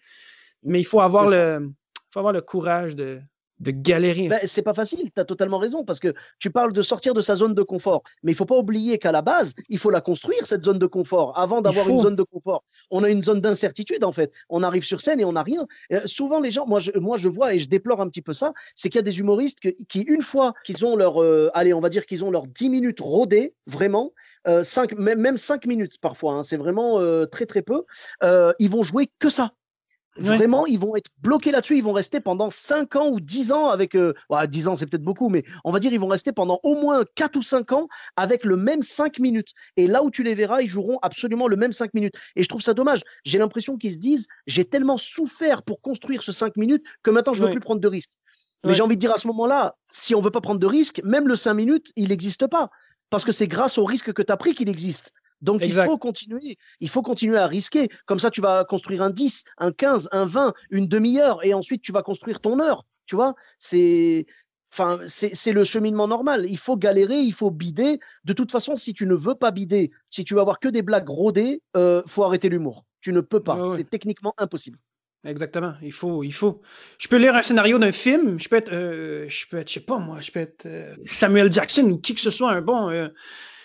[0.63, 1.69] Mais il faut avoir, le,
[2.09, 3.19] faut avoir le courage de
[3.61, 4.27] de galérer.
[4.27, 7.21] Ben, c'est pas facile, tu as totalement raison, parce que tu parles de sortir de
[7.21, 8.03] sa zone de confort.
[8.23, 10.85] Mais il faut pas oublier qu'à la base, il faut la construire, cette zone de
[10.85, 12.63] confort, avant d'avoir une zone de confort.
[12.89, 14.31] On a une zone d'incertitude, en fait.
[14.49, 15.65] On arrive sur scène et on n'a rien.
[15.93, 18.33] Euh, souvent, les gens, moi je, moi je vois et je déplore un petit peu
[18.33, 21.73] ça, c'est qu'il y a des humoristes qui, une fois qu'ils ont leur, euh, allez,
[21.73, 24.11] on va dire qu'ils ont leurs 10 minutes rodées, vraiment,
[24.47, 27.83] euh, cinq, même 5 minutes parfois, hein, c'est vraiment euh, très très peu,
[28.23, 29.51] euh, ils vont jouer que ça.
[30.17, 33.69] Vraiment, ils vont être bloqués là-dessus, ils vont rester pendant 5 ans ou 10 ans
[33.69, 33.95] avec...
[33.95, 34.13] Euh,
[34.47, 37.03] 10 ans, c'est peut-être beaucoup, mais on va dire ils vont rester pendant au moins
[37.15, 39.49] 4 ou 5 ans avec le même 5 minutes.
[39.77, 42.15] Et là où tu les verras, ils joueront absolument le même 5 minutes.
[42.35, 43.01] Et je trouve ça dommage.
[43.23, 47.33] J'ai l'impression qu'ils se disent, j'ai tellement souffert pour construire ce 5 minutes que maintenant,
[47.33, 48.11] je ne veux plus prendre de risques.
[48.63, 51.01] Mais j'ai envie de dire à ce moment-là, si on veut pas prendre de risques,
[51.03, 52.69] même le 5 minutes, il n'existe pas.
[53.09, 55.13] Parce que c'est grâce au risque que tu as pris qu'il existe.
[55.41, 57.89] Donc il faut continuer, il faut continuer à risquer.
[58.05, 61.81] Comme ça, tu vas construire un 10, un 15, un 20, une demi-heure, et ensuite
[61.81, 62.85] tu vas construire ton heure.
[63.07, 64.25] Tu vois, c'est,
[64.71, 66.45] enfin, c'est le cheminement normal.
[66.47, 67.99] Il faut galérer, il faut bider.
[68.23, 70.81] De toute façon, si tu ne veux pas bider, si tu vas avoir que des
[70.81, 72.85] blagues rodées, euh, faut arrêter l'humour.
[73.01, 73.75] Tu ne peux pas.
[73.75, 74.77] C'est techniquement impossible.
[75.23, 75.73] Exactement.
[75.81, 76.61] Il faut, il faut.
[76.99, 78.39] Je peux lire un scénario d'un film.
[78.39, 80.93] Je peux être, euh, je peux être, je sais pas moi, je peux être euh,
[81.05, 82.89] Samuel Jackson ou qui que ce soit un bon.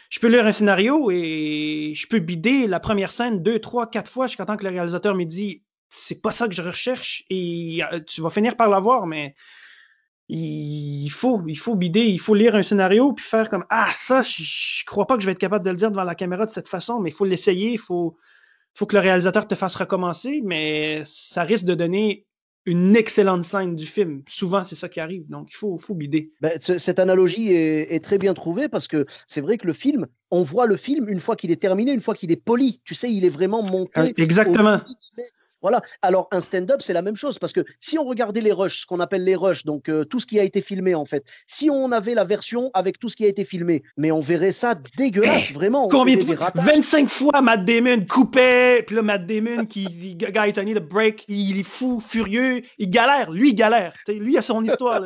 [0.07, 3.89] Euh, je peux lire un scénario et je peux bider la première scène deux, trois,
[3.89, 7.25] quatre fois jusqu'à temps que le réalisateur me dit c'est pas ça que je recherche
[7.31, 9.35] et tu vas finir par l'avoir, mais
[10.29, 14.23] il faut, il faut bider, il faut lire un scénario puis faire comme Ah, ça,
[14.23, 16.51] je, crois pas que je vais être capable de le dire devant la caméra de
[16.51, 18.17] cette façon, mais il faut l'essayer, il faut
[18.75, 22.27] que le réalisateur te fasse recommencer, mais ça risque de donner
[22.67, 24.23] une excellente scène du film.
[24.27, 25.29] Souvent, c'est ça qui arrive.
[25.29, 26.33] Donc, il faut, faut bider.
[26.41, 30.43] Ben, cette analogie est, très bien trouvée parce que c'est vrai que le film, on
[30.43, 32.81] voit le film une fois qu'il est terminé, une fois qu'il est poli.
[32.85, 34.13] Tu sais, il est vraiment monté.
[34.19, 34.81] Exactement.
[35.63, 35.83] Voilà.
[36.03, 38.87] Alors, un stand-up, c'est la même chose parce que si on regardait les rushs, ce
[38.87, 41.71] qu'on appelle les rushs, donc euh, tout ce qui a été filmé en fait, si
[41.71, 44.75] on avait la version avec tout ce qui a été filmé, mais on verrait ça
[44.97, 45.89] dégueulasse, eh, vraiment.
[45.89, 46.53] Combien de fois?
[46.55, 51.25] 25 fois Matt Damon coupait, puis là, Matt Damon qui Guys, I need a break,
[51.29, 53.93] il est fou, furieux, il galère, lui, il galère.
[54.09, 55.01] lui, il a son histoire.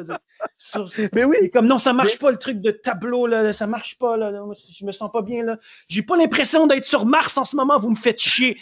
[1.13, 1.51] mais oui.
[1.53, 4.85] Comme non, ça marche pas le truc de tableau, là, ça marche pas, là, je
[4.85, 5.45] me sens pas bien.
[5.45, 5.59] là.
[5.89, 8.57] J'ai pas l'impression d'être sur Mars en ce moment, vous me faites chier.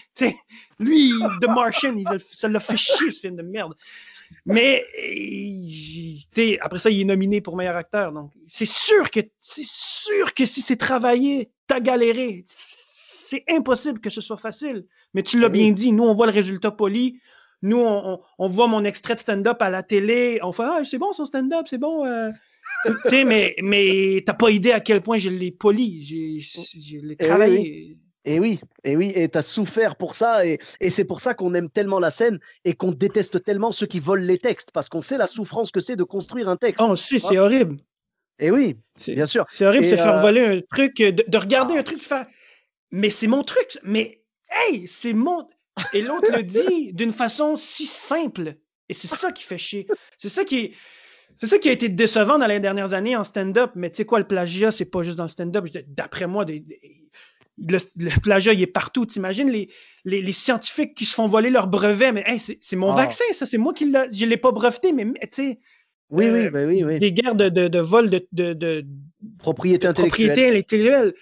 [0.78, 1.12] lui,
[2.32, 3.74] Ça l'a fait chier ce film de merde.
[4.44, 4.84] Mais
[6.60, 8.12] après ça, il est nominé pour meilleur acteur.
[8.12, 12.44] Donc, c'est sûr que c'est sûr que si c'est travaillé, t'as galéré.
[12.48, 14.86] C'est impossible que ce soit facile.
[15.14, 17.20] Mais tu l'as bien dit, nous, on voit le résultat poli.
[17.60, 20.38] Nous, on, voit mon extrait de stand-up à la télé.
[20.42, 22.06] On fait Ah, c'est bon son stand-up, c'est bon.
[22.06, 22.30] Euh.
[23.26, 26.02] mais, mais t'as pas idée à quel point je l'ai poli.
[26.02, 27.98] Je l'ai eh travaillé.
[28.28, 30.58] Et oui, et oui, et tu as souffert pour ça, et,
[30.90, 34.22] c'est pour ça qu'on aime tellement la scène et qu'on déteste tellement ceux qui volent
[34.22, 36.84] les textes, parce qu'on sait la souffrance que c'est de construire un texte.
[36.86, 37.78] Oh, si, c'est horrible.
[38.38, 39.46] Et oui, bien sûr.
[39.48, 42.26] C'est horrible de se faire euh voler un truc, de, regarder un truc, faire
[42.90, 45.48] Mais c'est mon truc, mais hey, c'est mon.
[45.94, 48.56] Et l'autre le dit d'une façon si simple.
[48.90, 49.86] Et c'est ça qui fait chier.
[50.18, 50.72] C'est ça qui est.
[51.38, 53.70] C'est ça qui a été décevant dans les dernières années en stand-up.
[53.74, 55.66] Mais tu sais quoi, le plagiat, c'est pas juste dans le stand-up.
[55.86, 56.64] D'après moi, des,
[57.66, 59.06] le, plagiat, il est partout.
[59.06, 59.68] T'imagines les,
[60.04, 62.96] les, les, scientifiques qui se font voler leur brevet, mais c'est mon ah.
[62.96, 64.04] vaccin, ça, c'est moi qui l'ai.
[64.12, 65.58] Je ne l'ai pas breveté, mais tu sais.
[66.10, 66.98] Oui, oui, ben oui, oui.
[66.98, 68.86] Des guerres de, de, de vol de, de,
[69.38, 70.28] propriété intellectuelle.
[70.28, 71.14] Propriété intellectuelle.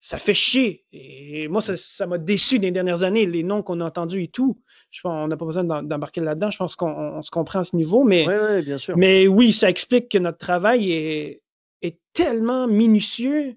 [0.00, 0.84] Ça fait chier.
[0.92, 4.60] Et moi, ça m'a déçu les dernières années, les noms qu'on a entendus et tout.
[4.90, 6.50] Je pense on n'a pas besoin d'embarquer là-dedans.
[6.50, 8.04] Je pense qu'on se comprend à ce niveau.
[8.04, 8.96] Mais, oui, oui, bien sûr.
[8.96, 11.42] mais oui, ça explique que notre travail est,
[11.82, 13.56] est tellement minutieux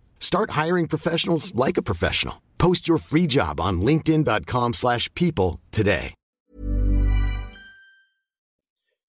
[0.21, 2.35] Start hiring professionals like a professional.
[2.57, 6.13] Post your free job on linkedin.com/people today.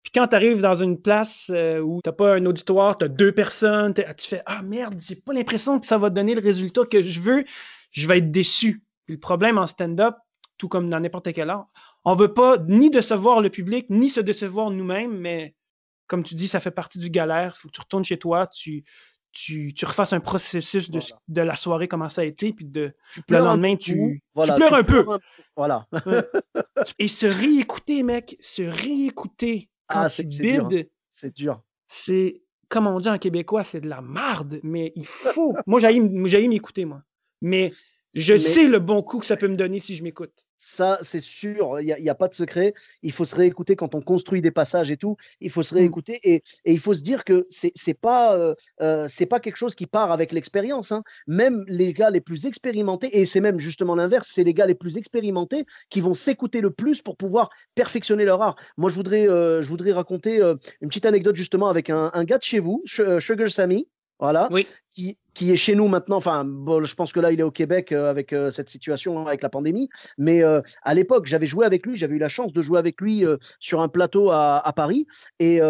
[0.02, 3.08] Puis quand tu arrives dans une place euh, où tu pas un auditoire, tu as
[3.08, 6.86] deux personnes, tu fais "Ah merde, j'ai pas l'impression que ça va donner le résultat
[6.86, 7.44] que je veux."
[7.90, 8.82] Je vais être déçu.
[9.06, 10.16] Le problème en stand-up,
[10.56, 11.66] tout comme dans n'importe quel art,
[12.06, 15.54] on veut pas ni décevoir le public, ni se décevoir nous-mêmes, mais
[16.06, 17.56] comme tu dis, ça fait partie du galère.
[17.56, 18.84] Faut que tu retournes chez toi, tu,
[19.32, 22.94] tu, tu refasses un processus de, de, la soirée, comment ça a été, puis de,
[23.28, 25.04] le lendemain, tu, tu, pleures un peu.
[25.56, 25.86] Voilà.
[26.98, 30.88] Et se réécouter, mec, se réécouter quand ah, tu bides.
[31.08, 31.62] C'est dur.
[31.88, 35.54] C'est, comme on dit en québécois, c'est de la marde, mais il faut.
[35.66, 37.02] moi, j'ai m'écouter, moi.
[37.42, 37.72] Mais
[38.14, 40.44] Je sais le bon coup que ça peut me donner si je m'écoute.
[40.58, 42.72] Ça, c'est sûr, il n'y a, pas de secret.
[43.02, 45.16] Il faut se réécouter quand on construit des passages et tout.
[45.40, 45.78] Il faut se mmh.
[45.78, 49.56] réécouter et, il faut se dire que c'est n'est pas, euh, euh, c'est pas quelque
[49.56, 50.92] chose qui part avec l'expérience.
[50.92, 51.02] Hein.
[51.26, 54.76] Même les gars les plus expérimentés, et c'est même justement l'inverse, c'est les gars les
[54.76, 58.56] plus expérimentés qui vont s'écouter le plus pour pouvoir perfectionner leur art.
[58.76, 60.36] Moi, je voudrais, euh, je voudrais raconter
[60.80, 64.48] une petite anecdote justement avec un, un gars de chez vous, Sugar Sammy voilà,
[64.92, 66.16] qui, qui, est chez nous maintenant.
[66.16, 69.26] Enfin, bon, je pense que là, il est au Québec euh, avec euh, cette situation,
[69.26, 69.88] avec la pandémie.
[70.18, 73.00] Mais euh, à l'époque, j'avais joué avec lui, j'avais eu la chance de jouer avec
[73.00, 73.24] lui
[73.58, 75.06] sur un plateau à, à Paris.
[75.38, 75.60] Et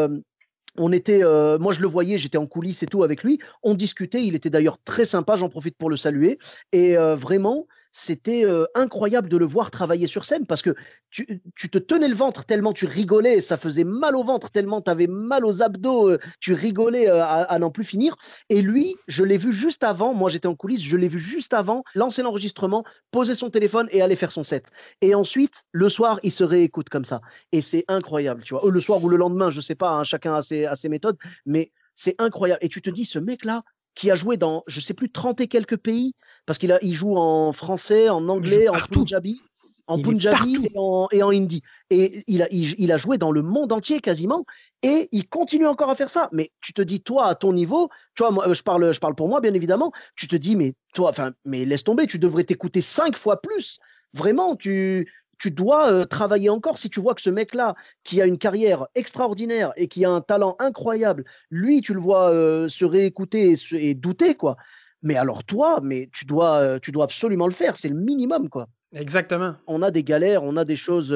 [0.79, 1.23] on était,
[1.59, 3.39] moi je le voyais, j'étais en coulisses et tout avec lui.
[3.63, 6.39] On discutait, il était d'ailleurs très sympa, j'en profite pour le saluer.
[6.73, 10.75] Et vraiment, c'était incroyable de le voir travailler sur scène parce que
[11.11, 14.91] tu, te tenais le ventre tellement tu rigolais, ça faisait mal au ventre tellement tu
[14.91, 18.17] avais mal aux abdos, tu rigolais à, n'en plus finir.
[18.49, 21.53] Et lui, je l'ai vu juste avant, moi j'étais en coulisses, je l'ai vu juste
[21.53, 24.71] avant lancer l'enregistrement, poser son téléphone et aller faire son set.
[25.01, 27.21] Et ensuite, le soir, il se réécoute comme ça.
[27.53, 28.71] Et c'est incroyable, tu vois.
[28.71, 31.17] Le soir ou le lendemain, je sais pas, hein, chacun a ses, a ses méthodes,
[31.45, 32.59] mais c'est incroyable.
[32.63, 33.63] Et tu te dis, ce mec-là,
[33.95, 36.15] qui a joué dans, je sais plus, 30 et quelques pays,
[36.47, 39.43] parce qu'il a, il joue en français, en anglais, en punjabi,
[39.87, 41.63] en punjabi et en, et en, hindi.
[41.91, 44.45] Et il a, il, a joué dans le monde entier quasiment,
[44.83, 46.29] et il continue encore à faire ça.
[46.33, 49.15] Mais tu te dis, toi, à ton niveau, tu vois, moi, je parle, je parle
[49.15, 52.45] pour moi, bien évidemment, tu te dis, mais toi, enfin, mais laisse tomber, tu devrais
[52.45, 53.79] t'écouter cinq fois plus.
[54.15, 55.11] Vraiment, tu,
[55.43, 57.75] tu dois travailler encore si tu vois que ce mec-là,
[58.05, 62.31] qui a une carrière extraordinaire et qui a un talent incroyable, lui, tu le vois
[62.69, 64.57] se réécouter et, douter, quoi.
[65.03, 68.69] Mais alors toi, mais tu dois, tu dois absolument le faire, c'est le minimum, quoi.
[68.95, 69.57] Exactement.
[69.67, 71.13] On a des galères, on a des choses,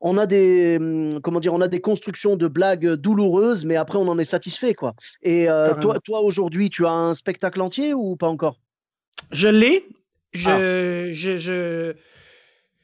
[0.00, 3.98] on a des, mmh, comment dire, on a des constructions de blagues douloureuses, mais après
[3.98, 4.94] on en est satisfait, quoi.
[5.24, 5.48] Et
[5.80, 8.60] toi, toi aujourd'hui, tu as un spectacle entier ou pas encore?
[9.32, 9.84] Je l'ai.
[10.32, 11.12] Je, ah.
[11.12, 11.96] je, je,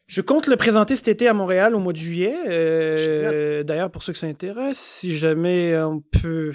[0.06, 2.34] je compte le présenter cet été à Montréal au mois de juillet.
[2.46, 6.52] Euh, d'ailleurs, pour ceux qui s'intéressent, si jamais on peut.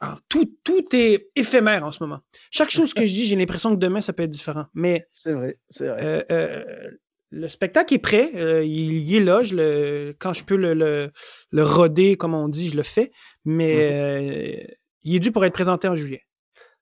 [0.00, 2.20] Ah, tout, tout, est éphémère en ce moment.
[2.50, 4.66] Chaque chose que je dis, j'ai l'impression que demain, ça peut être différent.
[4.74, 5.06] Mais.
[5.12, 6.04] C'est vrai, c'est vrai.
[6.04, 6.90] Euh, euh,
[7.30, 8.30] le spectacle est prêt.
[8.66, 9.40] il, est là.
[9.50, 13.12] le, quand je peux le, le, roder, comme on dit, je le fais.
[13.46, 14.74] Mais mm-hmm.
[15.04, 16.22] il est dû pour être présenté en juillet.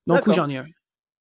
[0.08, 0.66] Donc, oui, j'en ai un.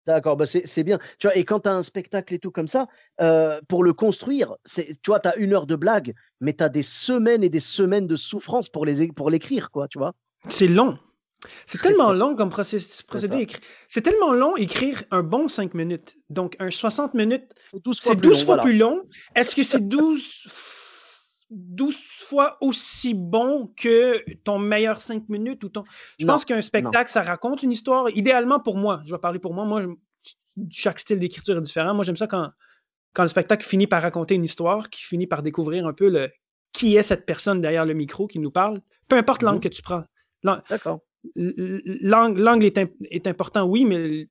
[0.08, 0.98] D'accord, bah c'est bien.
[1.20, 2.88] Tu vois, et quand tu as un spectacle et tout comme ça,
[3.22, 6.70] euh, pour le construire, tu vois, tu as une heure de blague, mais tu as
[6.70, 10.14] des semaines et des semaines de souffrance pour l'écrire, pour quoi, tu vois?
[10.50, 10.98] C'est long.
[11.68, 13.48] C'est tellement long comme procédé.
[13.88, 16.18] C'est tellement long écrire un bon 5 minutes.
[16.30, 19.02] Donc, un 60 minutes, c'est 12 fois, plus, long, plus long.
[19.36, 20.81] Est-ce que c'est 12
[21.52, 25.84] 12 fois aussi bon que ton meilleur 5 minutes ou ton.
[26.20, 28.10] Je pense qu'un spectacle, ça raconte une histoire.
[28.16, 29.66] Idéalement pour moi, je vais parler pour moi.
[29.66, 29.86] Moi,
[30.70, 31.94] chaque style d'écriture est différent.
[31.94, 32.52] Moi, j'aime ça quand,
[33.14, 36.30] quand le spectacle finit par raconter une histoire, qui finit par découvrir un peu le
[36.74, 38.82] qui est cette personne derrière le micro qui nous parle.
[39.10, 40.04] Peu importe l'angle mmh que tu prends.
[40.44, 41.02] D'accord.
[41.36, 44.28] L'angle est, est, important, oui, mais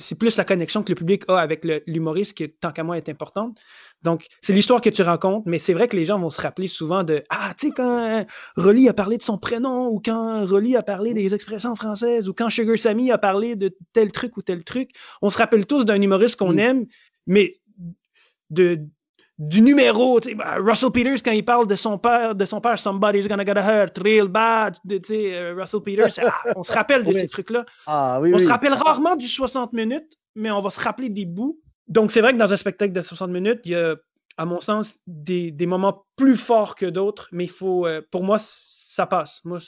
[0.00, 3.08] c'est plus la connexion que le public a avec l'humoriste qui, tant qu'à moi, est
[3.08, 3.60] importante.
[4.02, 6.68] Donc, c'est l'histoire que tu racontes, mais c'est vrai que les gens vont se rappeler
[6.68, 10.76] souvent de Ah, tu sais, quand Rolly a parlé de son prénom, ou quand Rolly
[10.76, 14.42] a parlé des expressions françaises, ou quand Sugar Sammy a parlé de tel truc ou
[14.42, 14.90] tel truc.
[15.22, 16.86] On se rappelle tous d'un humoriste qu'on aime,
[17.26, 17.60] mais
[18.50, 18.80] de,
[19.40, 23.26] du numéro, bah, Russell Peters, quand il parle de son père, de son père, somebody's
[23.26, 27.64] gonna get hurt, real bad, euh, Russell Peters, ah, on se rappelle de ces trucs-là.
[27.86, 31.24] Ah, oui, on se rappelle rarement du 60 minutes, mais on va se rappeler des
[31.24, 31.58] bouts
[31.90, 33.96] donc, c'est vrai que dans un spectacle de 60 minutes, il y a,
[34.36, 38.38] à mon sens, des, moments plus forts que d'autres, mais il faut, euh, pour moi,
[38.38, 39.40] ça passe.
[39.44, 39.58] Moi,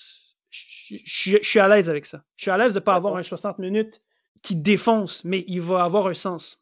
[0.51, 2.23] je, suis à l'aise avec ça.
[2.37, 4.01] Je suis à l'aise de ne pas avoir un 60 minutes
[4.41, 6.62] qui défonce, mais il va avoir un sens.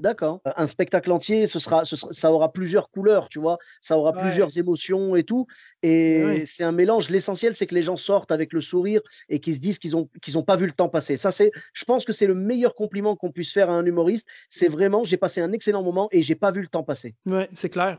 [0.00, 0.40] D'accord.
[0.56, 3.58] Un spectacle entier, ce sera, ça aura plusieurs couleurs, tu vois?
[3.80, 5.46] Ça aura plusieurs émotions et tout.
[5.82, 7.08] Et c'est un mélange.
[7.10, 10.08] L'essentiel, c'est que les gens sortent avec le sourire et qu'ils se disent qu'ils n'ont
[10.20, 11.16] qu'ils ont pas vu le temps passer.
[11.16, 14.26] Ça, c'est, je pense que c'est le meilleur compliment qu'on puisse faire à un humoriste.
[14.48, 17.14] C'est vraiment, j'ai passé un excellent moment et j'ai pas vu le temps passer.
[17.26, 17.98] Oui, c'est clair.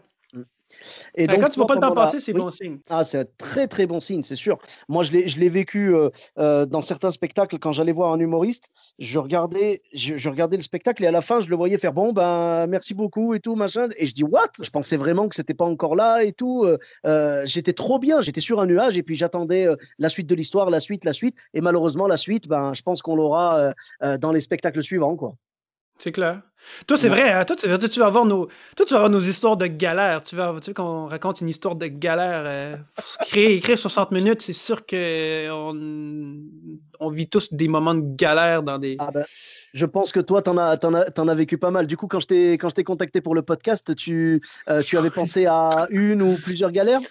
[1.16, 2.80] Et donc, quand tu ne vois pas le temps passer, c'est bon signe.
[2.90, 4.58] Ah, c'est un très très bon signe, c'est sûr.
[4.90, 8.70] Moi, je l'ai vécu euh, euh, dans certains spectacles quand j'allais voir un humoriste.
[9.00, 12.14] Je regardais, je, regardais le spectacle et à la fin, je le voyais faire bon,
[12.14, 13.88] ben merci beaucoup et tout, machin.
[13.98, 14.52] Et je dis, what?
[14.62, 16.66] Je pensais vraiment que c'était pas encore là et tout.
[17.06, 19.68] Euh, j'étais trop bien, j'étais sur un nuage et puis j'attendais
[20.00, 21.38] la suite de l'histoire, la suite, la suite.
[21.54, 23.74] Et malheureusement, la suite, ben, je pense qu'on l'aura
[24.20, 25.16] dans les spectacles suivants.
[25.16, 25.36] quoi.
[25.98, 26.42] C'est clair.
[26.88, 29.10] Toi, c'est vrai, hein, toi, tu, toi, tu vas avoir nos, toi, tu vas avoir
[29.10, 30.24] nos histoires de galère.
[30.24, 32.44] Tu vas, tu qu'on raconte une histoire de galère.
[32.46, 32.76] euh,
[33.28, 36.38] créer, écrire 60 minutes, c'est sûr que on,
[37.00, 38.96] on vit tous des moments de galère dans des.
[39.00, 39.26] Ah ben,
[39.74, 41.86] je pense que toi, t'en as, t'en as, as vécu pas mal.
[41.86, 44.98] Du coup, quand je t'ai, quand je t'ai contacté pour le podcast, tu, euh, tu
[44.98, 47.02] avais pensé à une ou plusieurs galères?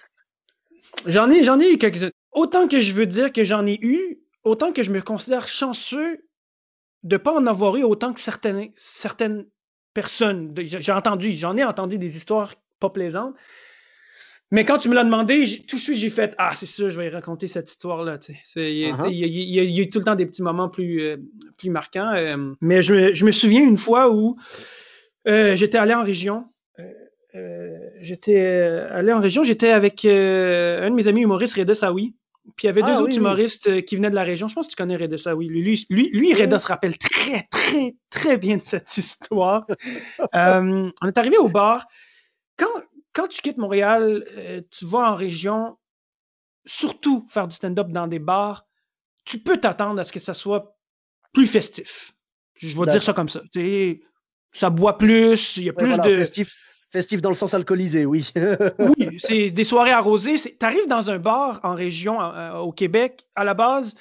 [1.05, 4.73] J'en ai, j'en ai quelques Autant que je veux dire que j'en ai eu, autant
[4.73, 6.25] que je me considère chanceux
[7.03, 9.45] de ne pas en avoir eu autant que certaines, certaines
[9.93, 10.53] personnes.
[10.57, 13.35] J'ai entendu, j'en ai entendu des histoires pas plaisantes.
[14.51, 16.99] Mais quand tu me l'as demandé, tout de suite, j'ai fait Ah, c'est sûr, je
[16.99, 18.19] vais raconter cette histoire-là.
[18.55, 21.17] Il y, a- y y y eu tout le temps des petits moments plus, euh,
[21.57, 22.11] plus marquants.
[22.15, 24.37] euh, mais je, me- je me souviens une fois où
[25.27, 26.45] euh, j'étais allé en région.
[27.99, 28.45] J'étais
[28.91, 30.09] allé en région, j'étais avec un
[30.89, 32.13] de mes amis humoristes, Reda Sawi.
[32.57, 33.17] Puis il y avait deux Ah, autres oui, oui.
[33.17, 34.47] humoristes euh, qui venaient de la région.
[34.49, 35.47] Je pense que tu connais Reda Sawi.
[35.47, 39.65] Lui, lui, lui, Reda se rappelle très, très, très bien de cette histoire.
[40.35, 41.85] Euh, on est arrivé au bar.
[42.57, 42.67] Quand,
[43.13, 45.77] quand tu quittes Montréal, euh, tu vas en région,
[46.65, 48.65] surtout faire du stand-up dans des bars,
[49.25, 50.77] tu peux t'attendre à ce que ça soit
[51.33, 52.13] plus festif.
[52.55, 53.41] Je vais dire ça comme ça.
[53.53, 54.01] Tu sais,
[54.51, 56.17] ça boit plus, il y a Ouais, plus voilà, de.
[56.17, 56.55] festif,
[56.93, 58.31] festif dans le sens alcoolisé, oui.
[58.79, 60.37] Oui, c'est des soirées arrosées.
[60.39, 63.95] Tu arrives dans un bar en région, euh, au Québec, à la base,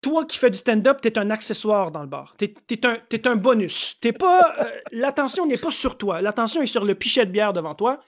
[0.00, 2.36] toi qui fais du stand-up, tu es un accessoire dans le bar.
[2.38, 3.96] Tu es, un, t'es un bonus.
[4.00, 6.20] T'es pas, euh, l'attention n'est pas sur toi.
[6.22, 8.00] L'attention est sur le pichet de bière devant toi.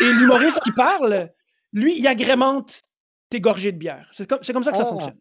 [0.00, 1.28] Et l'humoriste qui parle,
[1.72, 2.82] lui, il agrémente
[3.30, 4.08] tes gorgées de bière.
[4.12, 4.88] C'est comme, comme ça que ça Ah.
[4.88, 5.16] fonctionne.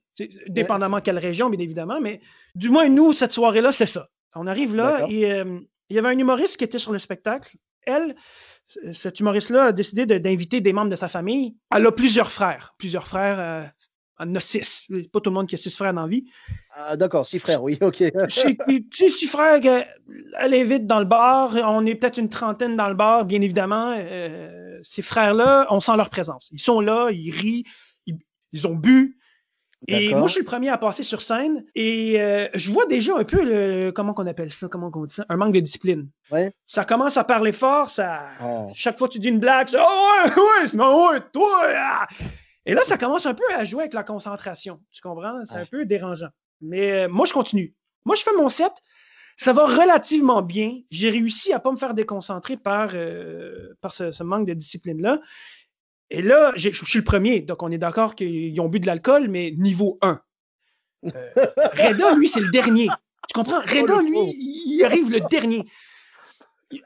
[0.48, 2.22] Dépendamment quelle région, bien évidemment, mais
[2.54, 4.08] du moins, nous, cette soirée-là, c'est ça.
[4.36, 5.60] On arrive là et euh,
[5.90, 7.56] il y avait un humoriste qui était sur le spectacle.
[7.84, 8.16] Elle,
[8.94, 11.56] cet humoriste-là a décidé de- d'inviter des membres de sa famille.
[11.76, 12.74] Elle a plusieurs frères.
[12.78, 13.40] Plusieurs frères.
[13.40, 13.64] euh,
[14.18, 14.88] en a six.
[15.12, 16.24] Pas tout le monde qui a six frères dans la vie.
[16.74, 17.98] Ah, D'accord, six frères, oui, ok.
[18.30, 18.56] Sais,
[19.10, 19.60] six frères,
[20.40, 21.54] elle invite dans le bar.
[21.56, 23.94] On est peut-être une trentaine dans le bar, bien évidemment.
[23.98, 26.48] Euh, ces frères-là, on sent leur présence.
[26.54, 27.66] Ils sont là, ils rient,
[28.06, 28.18] ils,
[28.54, 29.18] ils ont bu.
[29.88, 33.16] Et moi, je suis le premier à passer sur scène et euh, je vois déjà
[33.18, 33.92] un peu le.
[33.92, 34.68] Comment qu'on appelle ça?
[34.68, 35.26] Comment on dit ça?
[35.30, 36.10] Un manque de discipline.
[36.32, 36.52] Ouais.
[36.66, 38.26] Ça commence à parler fort, ça.
[38.44, 38.70] Oh.
[38.74, 39.84] Chaque fois que tu dis une blague, c'est Oh
[40.26, 41.62] ouais, ouais, non, ouais, toi!
[41.76, 42.08] ah!
[42.66, 44.80] Et là, ça commence un peu à jouer avec la concentration.
[44.92, 45.46] Tu comprends?
[45.46, 46.30] C'est un peu dérangeant.
[46.62, 47.76] Mais euh, moi, je continue.
[48.06, 48.72] Moi, je fais mon set.
[49.38, 50.80] Ça va relativement bien.
[50.90, 54.54] J'ai réussi à ne pas me faire déconcentrer par, euh, par ce, ce manque de
[54.54, 55.20] discipline-là.
[56.10, 57.42] Et là, je suis le premier.
[57.42, 60.22] Donc, on est d'accord qu'ils ont bu de l'alcool, mais niveau 1.
[61.06, 61.10] Euh,
[61.74, 62.88] Reda, lui, c'est le dernier.
[63.28, 63.60] Tu comprends?
[63.60, 64.34] Reda, le lui,
[64.68, 65.66] il arrive le dernier.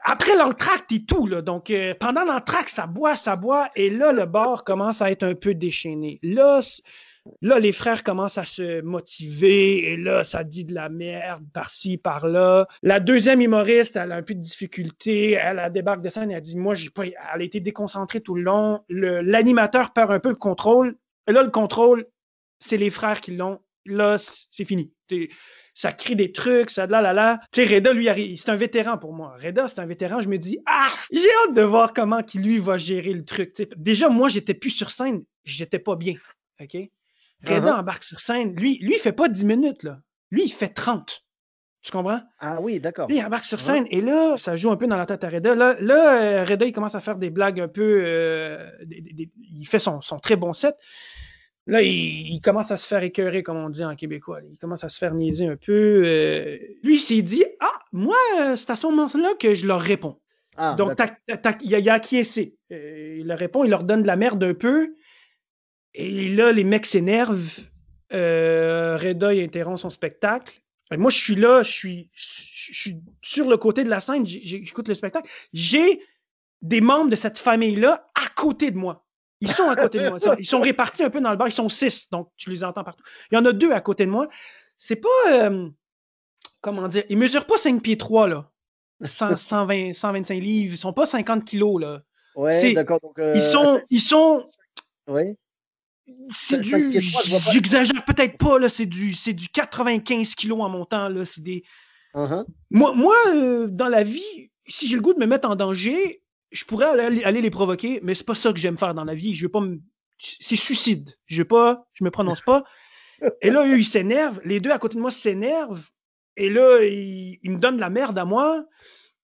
[0.02, 4.12] Après l'entracte et tout, là, donc euh, pendant l'entracte, ça boit, ça boit, et là,
[4.12, 6.20] le bar commence à être un peu déchaîné.
[6.22, 6.60] Là,
[7.42, 11.98] là, les frères commencent à se motiver, et là, ça dit de la merde par-ci,
[11.98, 12.66] par-là.
[12.82, 16.40] La deuxième humoriste, elle a un peu de difficulté, elle, elle débarque de scène, elle
[16.40, 17.06] dit, moi, j'ai pas...
[17.06, 18.84] elle a été déconcentrée tout le long.
[18.88, 20.96] L'animateur perd un peu le contrôle,
[21.26, 22.06] et là, le contrôle,
[22.58, 23.60] c'est les frères qui l'ont.
[23.86, 24.92] Là, c'est fini.
[25.72, 27.40] Ça crie des trucs, ça de là, là, là.
[27.50, 29.34] Tu sais, Reda, lui, c'est un vétéran pour moi.
[29.42, 30.20] Reda, c'est un vétéran.
[30.20, 33.54] Je me dis, ah, j'ai hâte de voir comment lui, va gérer le truc.
[33.76, 35.24] Déjà, moi, j'étais plus sur scène.
[35.44, 36.14] J'étais pas bien.
[36.60, 36.76] OK?
[37.44, 37.80] Reda Uh-huh.
[37.80, 38.54] embarque sur scène.
[38.54, 40.00] Lui, lui, il fait pas 10 minutes, là.
[40.30, 41.24] Lui, il fait 30.
[41.82, 42.20] Tu comprends?
[42.38, 43.06] Ah oui, d'accord.
[43.10, 43.64] Il embarque sur Ouais.
[43.64, 45.54] scène et là, ça joue un peu dans la tête à Reda.
[45.54, 48.02] Là, là euh, Reda, il commence à faire des blagues un peu.
[48.04, 50.76] euh, des- des- des- il fait son, son très bon set.
[51.66, 51.88] Là, il,
[52.34, 54.40] il commence à se faire écœurer, comme on dit en québécois.
[54.50, 56.02] Il commence à se faire niaiser un peu.
[56.04, 56.58] euh.
[56.82, 58.16] lui, il s'est dit Ah, moi,
[58.56, 60.18] c'est à ce moment-là que je leur réponds.
[60.56, 61.16] Ah, Donc, d'accord.
[61.26, 62.56] tac, tac, il a, il a acquiescé.
[62.72, 64.94] Euh, il leur répond, il leur donne de la merde un peu.
[65.94, 67.60] Et là, les mecs s'énervent.
[68.12, 70.60] Euh, Reda, il interrompt son spectacle.
[70.92, 74.26] Et moi, je suis là, je suis, je suis sur le côté de la scène,
[74.26, 75.28] j'écoute le spectacle.
[75.52, 76.00] J'ai
[76.62, 79.06] des membres de cette famille-là à côté de moi.
[79.40, 80.18] Ils sont à côté de moi.
[80.38, 81.46] Ils sont- répartis un peu dans le bar.
[81.48, 83.04] Ils sont six, donc tu les entends partout.
[83.30, 84.28] Il y en a deux à côté de moi.
[84.76, 85.08] C'est pas.
[85.28, 85.68] euh,
[86.60, 87.04] comment dire?
[87.08, 88.50] Ils mesurent pas 5 pieds 3, là.
[89.04, 90.74] 100, 120, 125 livres.
[90.74, 92.02] Ils sont pas 50 kilos, là.
[92.34, 92.98] Ouais, d'accord.
[93.00, 93.80] Donc, euh, Ils sont.
[93.90, 94.44] Ils sont.
[95.06, 95.36] ouais.
[96.30, 96.70] C'est du.
[97.52, 98.68] J'exagère peut-être pas, là.
[98.68, 101.24] C'est du, c'est du 95 kilos en montant, là.
[101.24, 101.62] C'est des.
[102.14, 102.44] Uh-huh.
[102.70, 106.22] Moi, moi euh, dans la vie, si j'ai le goût de me mettre en danger,
[106.50, 109.14] je pourrais aller, aller les provoquer, mais c'est pas ça que j'aime faire dans la
[109.14, 109.34] vie.
[109.36, 109.78] Je veux pas me...
[110.18, 111.10] C'est suicide.
[111.26, 112.64] Je veux pas, je me prononce pas.
[113.42, 114.40] Et là, eux, ils s'énervent.
[114.44, 115.88] Les deux à côté de moi s'énervent.
[116.36, 118.64] Et là, ils, ils me donnent de la merde à moi.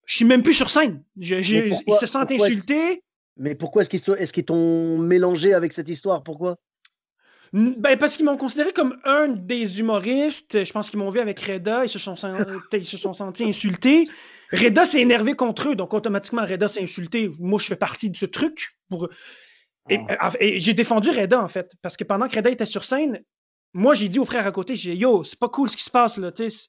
[0.07, 1.03] Je suis même plus sur scène.
[1.19, 3.03] Je- je- Mais ils se sentent insultés.
[3.37, 6.23] Mais pourquoi est-ce qu'ils est qu'ils t'ont mélangé avec cette histoire?
[6.23, 6.57] Pourquoi?
[7.57, 10.63] Ben, parce qu'ils m'ont considéré comme un des humoristes.
[10.63, 11.87] Je pense qu'ils m'ont vu avec Reda.
[11.87, 12.15] Ils se sont,
[12.73, 14.07] ils se sont sentis insultés.
[14.53, 17.31] Reda s'est énervé contre eux, donc automatiquement Reda s'est insulté.
[17.39, 18.77] Moi, je fais partie de ce truc.
[18.91, 19.09] Pour...
[19.89, 20.33] Et, ah.
[20.39, 23.23] et j'ai défendu Reda, en fait, parce que pendant que Reda était sur scène,
[23.73, 25.83] moi, j'ai dit au frère à côté, j'ai dit, yo, c'est pas cool ce qui
[25.83, 26.69] se passe, là, tu sais.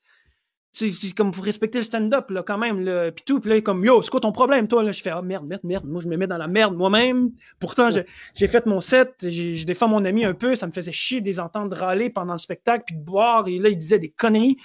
[0.77, 3.39] C'est comme vous respectez le stand-up, là, quand même, là, pis tout.
[3.39, 4.91] Puis là, comme, yo, c'est quoi ton problème, toi, là?
[4.91, 5.85] Je fais, ah, merde, merde, merde.
[5.85, 7.31] Moi, je me mets dans la merde moi-même.
[7.59, 7.89] Pourtant,
[8.35, 10.55] j'ai fait mon set, je défends mon ami un peu.
[10.55, 13.47] Ça me faisait chier de les entendre râler pendant le spectacle, puis de boire.
[13.47, 14.57] Et là, il disait des conneries.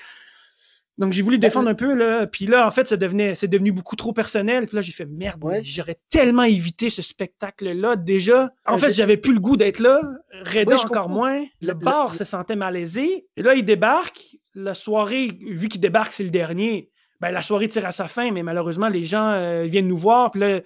[0.99, 2.27] Donc, j'ai voulu défendre un peu, là.
[2.27, 4.67] Puis là, en fait, ça devenait, c'est devenu beaucoup trop personnel.
[4.67, 7.97] Puis là, j'ai fait merde, j'aurais tellement évité ce spectacle-là.
[7.97, 10.03] Déjà, en fait, j'avais plus le goût d'être là.
[10.45, 11.43] Reda encore moins.
[11.63, 13.27] Le bar se sentait malaisé.
[13.37, 14.37] Et là, il débarque.
[14.55, 16.91] La soirée, vu qu'il débarque, c'est le dernier.
[17.21, 20.31] Ben, la soirée tire à sa fin, mais malheureusement, les gens euh, viennent nous voir.
[20.31, 20.61] Puis là,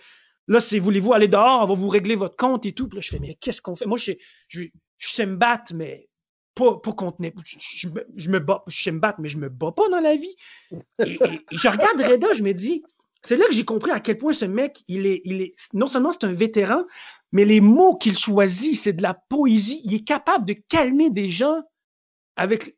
[0.48, 2.88] là c'est voulez-vous aller dehors, on va vous régler votre compte et tout.
[2.88, 3.86] Puis je fais, mais qu'est-ce qu'on fait?
[3.86, 4.12] Moi, je,
[4.48, 4.64] je,
[4.96, 6.08] je sais me battre, mais
[6.56, 6.94] pas, pas
[7.44, 10.16] Je, je, me bats, je sais me battre, mais je me bats pas dans la
[10.16, 10.34] vie.
[11.04, 11.18] Et,
[11.52, 12.82] je regarde Reda, je me dis,
[13.22, 16.24] c'est là que j'ai compris à quel point ce mec, il est non seulement c'est
[16.24, 16.84] un vétéran,
[17.32, 19.82] mais les mots qu'il choisit, c'est de la poésie.
[19.84, 21.60] Il est capable de calmer des gens
[22.36, 22.74] avec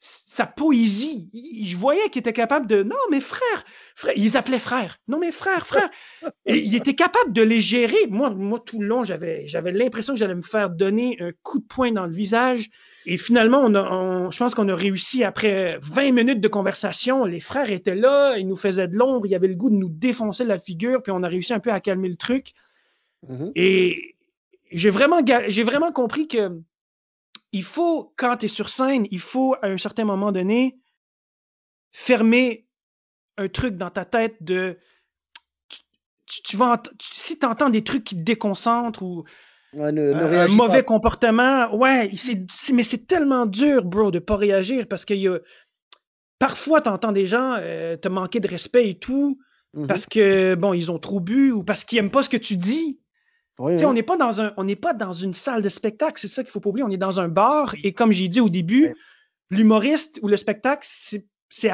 [0.00, 1.28] sa poésie.
[1.66, 2.82] Je voyais qu'il était capable de.
[2.82, 3.64] Non, mais frère,
[3.96, 4.98] frère, ils appelaient frère.
[5.08, 5.90] Non, mais frère, frère.
[6.46, 8.06] Et il était capable de les gérer.
[8.08, 11.58] Moi, moi tout le long, j'avais, j'avais l'impression que j'allais me faire donner un coup
[11.58, 12.70] de poing dans le visage.
[13.06, 17.24] Et finalement, on je pense qu'on a réussi après 20 minutes de conversation.
[17.24, 19.88] Les frères étaient là, ils nous faisaient de l'ombre, ils avaient le goût de nous
[19.88, 22.52] défoncer la figure, puis on a réussi un peu à calmer le truc.
[23.28, 23.52] Mm-hmm.
[23.56, 24.14] Et
[24.70, 26.60] j'ai vraiment, j'ai vraiment compris que
[27.52, 30.78] il faut, quand tu es sur scène, il faut, à un certain moment donné,
[31.92, 32.66] fermer
[33.36, 34.78] un truc dans ta tête de.
[36.26, 39.24] Tu, vas si tu entends des trucs qui te déconcentrent ou
[39.74, 42.10] un mauvais comportement, ouais,
[42.72, 45.38] mais c'est tellement dur, bro, de pas réagir parce que y a,
[46.38, 49.38] parfois, tu entends des gens euh, te manquer de respect et tout
[49.74, 52.38] mmh parce que, bon, ils ont trop bu ou parce qu'ils n'aiment pas ce que
[52.38, 53.00] tu dis.
[53.58, 56.52] On n'est pas, dans un, on pas dans une salle de spectacle, c'est ça qu'il
[56.52, 56.84] faut pas oublier.
[56.84, 58.94] On est dans un bar et comme j'ai dit au début,
[59.50, 61.72] l'humoriste ou le spectacle, c'est,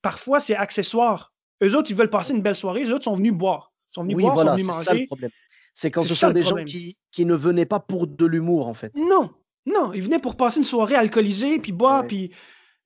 [0.00, 1.32] parfois c'est accessoire.
[1.62, 3.72] Eux autres, ils veulent passer une belle soirée, eux autres sont venus boire.
[3.90, 4.84] Ils sont venus boire, sont venus manger.
[4.84, 5.30] Ça, le problème.
[5.74, 8.74] C'est quand ce sont des gens qui, qui, ne venaient pas pour de l'humour, en
[8.74, 8.92] fait.
[8.96, 9.30] Non,
[9.66, 12.32] non, ils venaient pour passer une soirée alcoolisée, puis boire, puis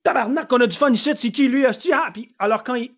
[0.03, 2.91] tabarnak, on a du fun ici, c'est qui lui, ah, puis alors quand ils,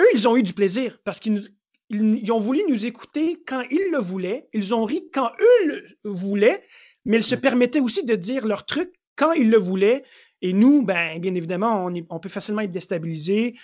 [0.00, 1.50] eux, ils ont eu du plaisir parce qu'ils
[1.90, 5.86] ils, ont voulu nous écouter quand ils le voulaient, ils ont ri quand eux le
[6.04, 6.64] voulaient,
[7.04, 10.04] mais ils se permettaient aussi de dire leur truc quand ils le voulaient.
[10.40, 13.56] Et nous, ben, bien évidemment, on, on peut facilement être déstabilisé.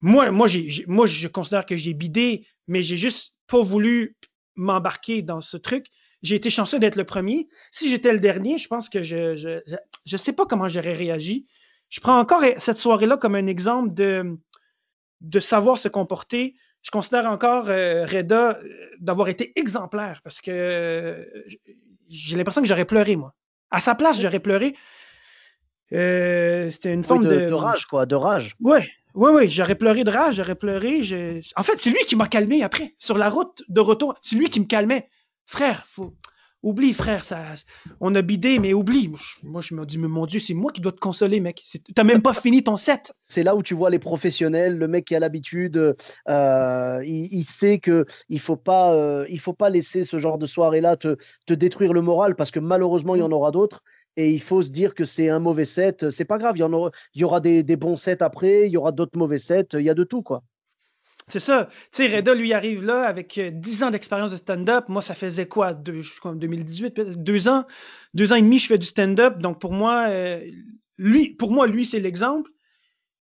[0.00, 0.48] Moi, moi,
[0.88, 4.16] moi, je considère que j'ai bidé, mais j'ai juste pas voulu
[4.56, 5.86] m'embarquer dans ce truc.
[6.22, 7.48] J'ai été chanceux d'être le premier.
[7.70, 10.92] Si j'étais le dernier, je pense que je ne je, je, sais pas comment j'aurais
[10.92, 11.46] réagi.
[11.88, 14.38] Je prends encore cette soirée-là comme un exemple de,
[15.20, 20.50] de savoir se comporter, je considère encore euh, Reda euh, d'avoir été exemplaire parce que
[20.50, 21.24] euh,
[22.08, 23.34] j'ai l'impression que j'aurais pleuré, moi.
[23.70, 24.74] À sa place, j'aurais pleuré.
[25.90, 28.56] C'était une forme de, de, rage, quoi, de rage.
[28.60, 28.78] Oui,
[29.14, 31.00] oui, oui, j'aurais pleuré de rage, j'aurais pleuré.
[31.56, 34.14] En fait, c'est lui qui m'a calmé après, sur la route de retour.
[34.22, 35.08] C'est lui qui me calmait.
[35.46, 36.14] Frère, faut,
[36.62, 37.42] Oublie, frère, ça,
[38.00, 39.10] on a bidé, mais oublie.
[39.42, 41.64] Moi, je me dis, mais mon Dieu, c'est moi qui dois te consoler, mec.
[41.94, 43.12] T'as même pas fini ton set.
[43.26, 45.96] C'est là où tu vois les professionnels, le mec qui a l'habitude,
[46.28, 50.46] euh, il, sait que il faut pas, euh, il faut pas laisser ce genre de
[50.46, 53.82] soirée-là te, te, détruire le moral parce que malheureusement, il y en aura d'autres.
[54.16, 56.10] Et il faut se dire que c'est un mauvais set.
[56.10, 56.60] C'est pas grave, il
[57.14, 59.90] y, aura des, des bons sets après, il y aura d'autres mauvais sets, il y
[59.90, 60.44] a de tout, quoi.
[61.28, 61.68] C'est ça.
[61.92, 64.86] Tu sais, Reda, lui, arrive là avec 10 euh, ans d'expérience de stand-up.
[64.88, 65.72] Moi, ça faisait quoi?
[65.72, 67.64] De, je crois, 2018, deux ans?
[68.14, 69.38] Deux ans et demi, je fais du stand-up.
[69.38, 70.40] Donc, pour moi, euh,
[70.98, 72.50] lui, pour moi, lui, c'est l'exemple.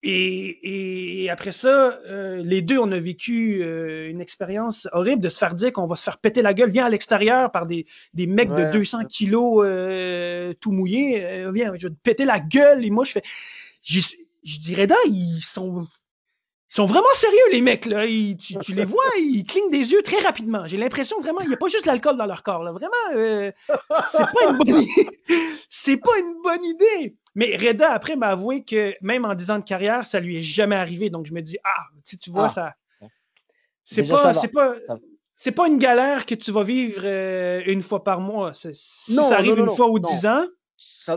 [0.06, 5.56] Et, après ça, euh, les deux, on a vécu une expérience horrible de se faire
[5.56, 6.72] dire qu'on va se faire péter la gueule.
[6.72, 9.66] Viens à l'extérieur par des, des mecs de 200 kilos
[10.60, 11.46] tout mouillés.
[11.54, 12.84] viens, je vais te péter la gueule.
[12.84, 13.24] Et moi, je fais.
[13.82, 14.02] Je,
[14.44, 15.88] je dirais, ils sont
[16.74, 17.86] ils sont vraiment sérieux, les mecs.
[17.86, 18.04] Là.
[18.08, 20.66] tu, les vois, ils clignent des yeux très rapidement.
[20.66, 22.64] J'ai l'impression vraiment, il n'y a pas juste l'alcool dans leur corps.
[22.64, 22.72] Là.
[22.72, 23.52] Vraiment, euh,
[24.12, 24.86] c'est pas une bonne
[26.02, 27.16] pas une bonne idée.
[27.36, 30.42] Mais Reda, après, m'a avoué que même en 10 ans de carrière, ça lui est
[30.42, 31.12] jamais arrivé.
[31.12, 31.84] Donc, je me dis, ah,
[32.20, 32.50] tu, vois, ah.
[32.50, 32.74] ça.
[33.86, 34.74] C'est pas, c'est pas,
[35.36, 38.52] c'est pas une galère que tu vas vivre euh, une fois par mois.
[38.56, 40.48] Si ça arrive une fois ou dix ans,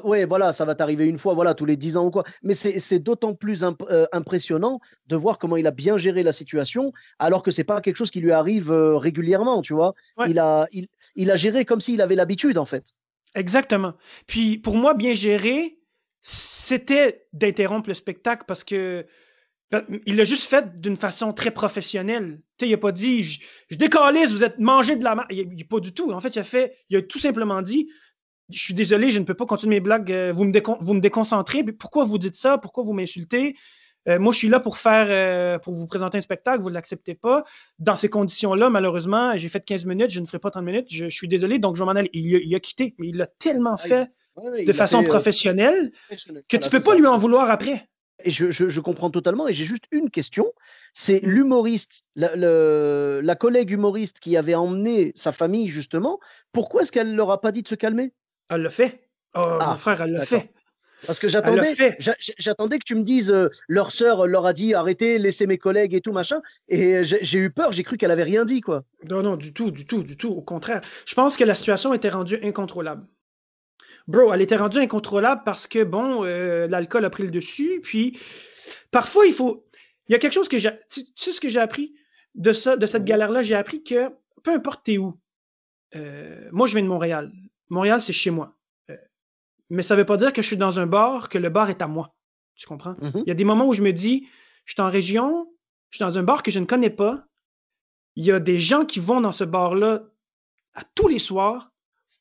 [0.05, 2.25] oui, voilà, ça va t'arriver une fois, voilà, tous les dix ans ou quoi.
[2.43, 6.93] Mais c'est d'autant plus euh, impressionnant de voir comment il a bien géré la situation,
[7.19, 9.95] alors que c'est pas quelque chose qui lui arrive euh, régulièrement, tu vois.
[10.27, 10.67] Il, a,
[11.14, 12.95] il, a géré comme s'il avait l'habitude, en fait.
[13.35, 13.95] Exactement.
[14.27, 15.79] Puis pour moi, bien géré,
[16.23, 19.07] c'était d'interrompre le spectacle parce que
[19.71, 22.41] ben, il l'a juste fait d'une façon très professionnelle.
[22.61, 25.25] sais, il n'a pas dit je, je décalise, vous êtes mangé de la main.
[25.31, 26.12] Il n'a pas du tout.
[26.12, 27.89] En fait, il a fait, il a tout simplement dit
[28.51, 31.01] Je suis désolé, je ne peux pas continuer mes blagues, euh, vous me, vous me
[31.01, 31.64] déconcentrez.
[31.64, 32.59] Pourquoi vous dites ça?
[32.59, 33.57] Pourquoi vous m'insultez?
[34.09, 36.74] Euh, moi, je suis là pour faire, euh, pour vous présenter un spectacle, vous ne
[36.74, 37.42] l'acceptez pas.
[37.80, 41.09] Dans ces conditions-là, malheureusement, j'ai fait 15 minutes, je ne ferai pas 30 minutes, je,
[41.09, 42.11] suis désolé, donc je m'en aller.
[42.12, 44.11] Il, a quitté, mais il l'a tellement ah, fait
[44.64, 45.90] de façon professionnelle
[46.49, 47.88] que tu ne peux pas lui en vouloir après
[48.24, 50.53] et je, comprends totalement, et j'ai juste une question.
[50.94, 51.28] C'est mmh.
[51.28, 56.18] l'humoriste, la, collègue humoriste qui avait emmené sa famille, justement.
[56.53, 58.12] Pourquoi est-ce qu'elle ne leur a pas dit de se calmer?
[58.49, 59.09] Elle le fait.
[59.34, 60.51] Oh, mon ah, frère, elle le fait.
[61.07, 61.74] Parce que j'attendais,
[62.38, 63.34] j'attendais que tu me dises,
[63.68, 66.40] leur sœur leur a dit arrêtez, laissez mes collègues et tout machin.
[66.68, 68.84] Et j'ai eu peur, j'ai cru qu'elle avait rien dit quoi.
[69.09, 70.30] Non, non, du tout, du tout, du tout.
[70.30, 73.07] Au contraire, je pense que la situation était rendue incontrôlable.
[74.09, 77.80] Bro, elle était rendue incontrôlable parce que, bon, euh, l'alcool a pris le dessus.
[77.82, 78.18] Puis,
[78.90, 79.66] parfois, il faut.
[80.09, 80.70] Il y a quelque chose que j'ai.
[80.88, 81.94] Tu, sais ce que j'ai appris
[82.36, 83.42] de, ça, de cette galère-là?
[83.42, 84.11] J'ai appris que
[84.44, 85.18] peu importe t'es où,
[85.97, 87.32] euh, moi, je viens de Montréal.
[87.69, 88.57] Montréal, c'est chez moi.
[88.91, 88.97] Euh,
[89.71, 91.71] mais ça ne veut pas dire que je suis dans un bar, que le bar
[91.71, 92.14] est à moi.
[92.55, 92.95] Tu comprends?
[92.95, 93.23] Mm-hmm.
[93.27, 94.29] Il y a des moments où je me dis,
[94.64, 95.51] je suis en région,
[95.91, 97.27] je suis dans un bar que je ne connais pas.
[98.14, 100.05] Il y a des gens qui vont dans ce bar-là
[100.75, 101.73] à tous les soirs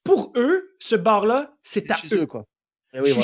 [0.03, 2.25] pour eux, ce bar-là, c'est à eux.
[2.27, 2.45] quoi.
[2.93, 3.19] Eh je,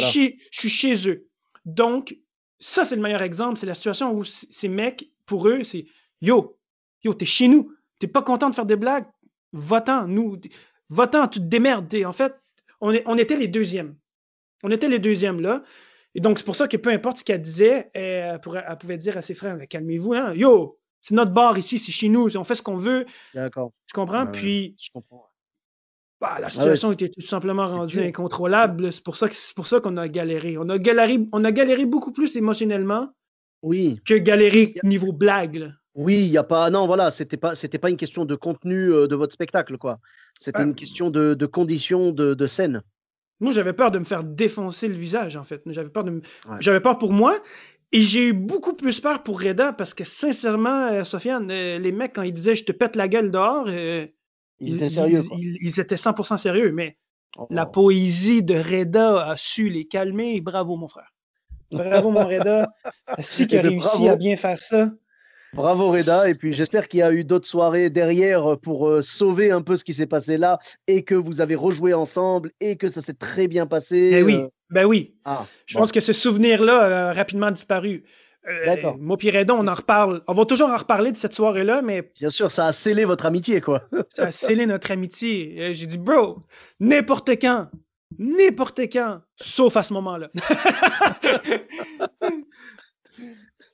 [0.51, 1.29] suis chez, eux.
[1.63, 2.17] Donc,
[2.59, 3.57] ça, c'est le meilleur exemple.
[3.57, 5.85] C'est la situation où ces mecs, pour eux, c'est
[6.21, 6.59] Yo,
[7.03, 7.73] yo, t'es chez nous.
[7.99, 9.05] T'es pas content de faire des blagues?
[9.53, 10.39] Va-t'en, nous.
[10.91, 11.93] Va-t'en, tu te démerdes.
[12.05, 12.35] En fait,
[12.81, 13.95] on, est, on était les deuxièmes.
[14.63, 15.63] On était les deuxièmes là.
[16.13, 19.21] Et donc, c'est pour ça que peu importe ce qu'elle disait, elle, pouvait dire à
[19.21, 20.33] ses frères Calmez-vous, hein?
[20.35, 23.05] Yo, c'est notre bar ici, c'est chez nous, on fait ce qu'on veut.
[23.33, 23.71] D'accord.
[23.87, 24.27] Tu comprends?
[24.27, 25.27] Puis, je comprends.
[26.19, 28.93] Bah, la situation était tout simplement rendue incontrôlable.
[28.93, 30.55] C'est pour ça pour ça qu'on a galéré.
[30.59, 33.09] On a galéré, on a galéré beaucoup plus émotionnellement
[33.63, 33.99] oui.
[34.05, 35.73] que galéré niveau blague.
[35.95, 36.69] Oui, il y a pas.
[36.69, 39.99] Non, voilà, c'était pas, c'était pas une question de contenu euh, de votre spectacle, quoi.
[40.39, 42.81] C'était une question de, de conditions de, scène.
[43.39, 45.61] Moi, j'avais peur de me faire défoncer le visage, en fait.
[45.65, 46.21] J'avais peur de
[46.59, 47.37] J'avais peur pour moi.
[47.93, 51.91] Et j'ai eu beaucoup plus peur pour Reda parce que, sincèrement, euh, Sofiane, euh, les
[51.91, 53.67] mecs, quand ils disaient je te pète la gueule dehors,
[54.61, 55.23] ils étaient sérieux.
[55.37, 56.97] Ils, étaient 100% sérieux, mais
[57.49, 57.71] la oh.
[57.71, 60.39] poésie de Reda a su les calmer.
[60.39, 61.11] Bravo, mon frère.
[61.69, 62.69] Bravo, mon Reda.
[63.17, 64.89] Est-ce qu'il a réussi à bien faire ça?
[65.53, 69.51] Bravo Reda, et puis j'espère qu'il y a eu d'autres soirées derrière pour euh, sauver
[69.51, 72.87] un peu ce qui s'est passé là et que vous avez rejoué ensemble et que
[72.87, 74.11] ça s'est très bien passé.
[74.11, 74.47] Ben oui, euh.
[74.69, 75.13] ben oui.
[75.25, 78.03] Ah, je pense que ce souvenir-là a rapidement disparu.
[78.47, 78.97] Euh, D'accord.
[78.97, 80.23] Moi, Redon, on en reparle.
[80.27, 82.11] On va toujours en reparler de cette soirée-là, mais.
[82.19, 83.83] Bien sûr, ça a scellé votre amitié, quoi.
[84.15, 85.57] ça a scellé notre amitié.
[85.59, 86.39] Euh, j'ai dit, bro,
[86.79, 87.67] n'importe quand,
[88.17, 90.31] n'importe quand, sauf à ce moment-là.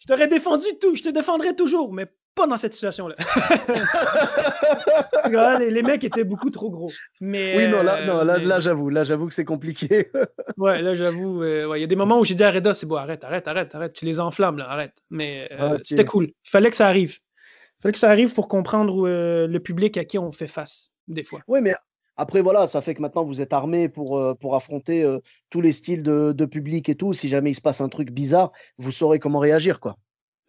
[0.08, 3.16] t'aurais défendu tout, je te défendrai toujours, mais pas dans cette situation-là.
[5.60, 6.91] les, les, mecs étaient beaucoup trop gros.
[7.20, 10.08] Mais, oui, non, là, non, là, là j'avoue, là, j'avoue que c'est compliqué.
[10.58, 12.86] ouais, là, j'avoue, euh, il y a des moments où j'ai dit à Reda, c'est
[12.86, 14.93] bon, arrête, arrête, arrête, arrête, tu les enflammes, là, arrête.
[15.10, 16.26] Mais euh, ah, c'était cool.
[16.26, 17.18] Il fallait que ça arrive.
[17.80, 20.91] Il fallait que ça arrive pour comprendre euh, le public à qui on fait face,
[21.08, 21.41] des fois.
[21.47, 21.76] Oui, mais
[22.18, 25.05] après, voilà, ça fait que maintenant vous êtes armé pour, pour affronter
[25.49, 27.13] tous les styles de, de, public et tout.
[27.13, 29.97] Si jamais il se passe un truc bizarre, vous saurez comment réagir, quoi.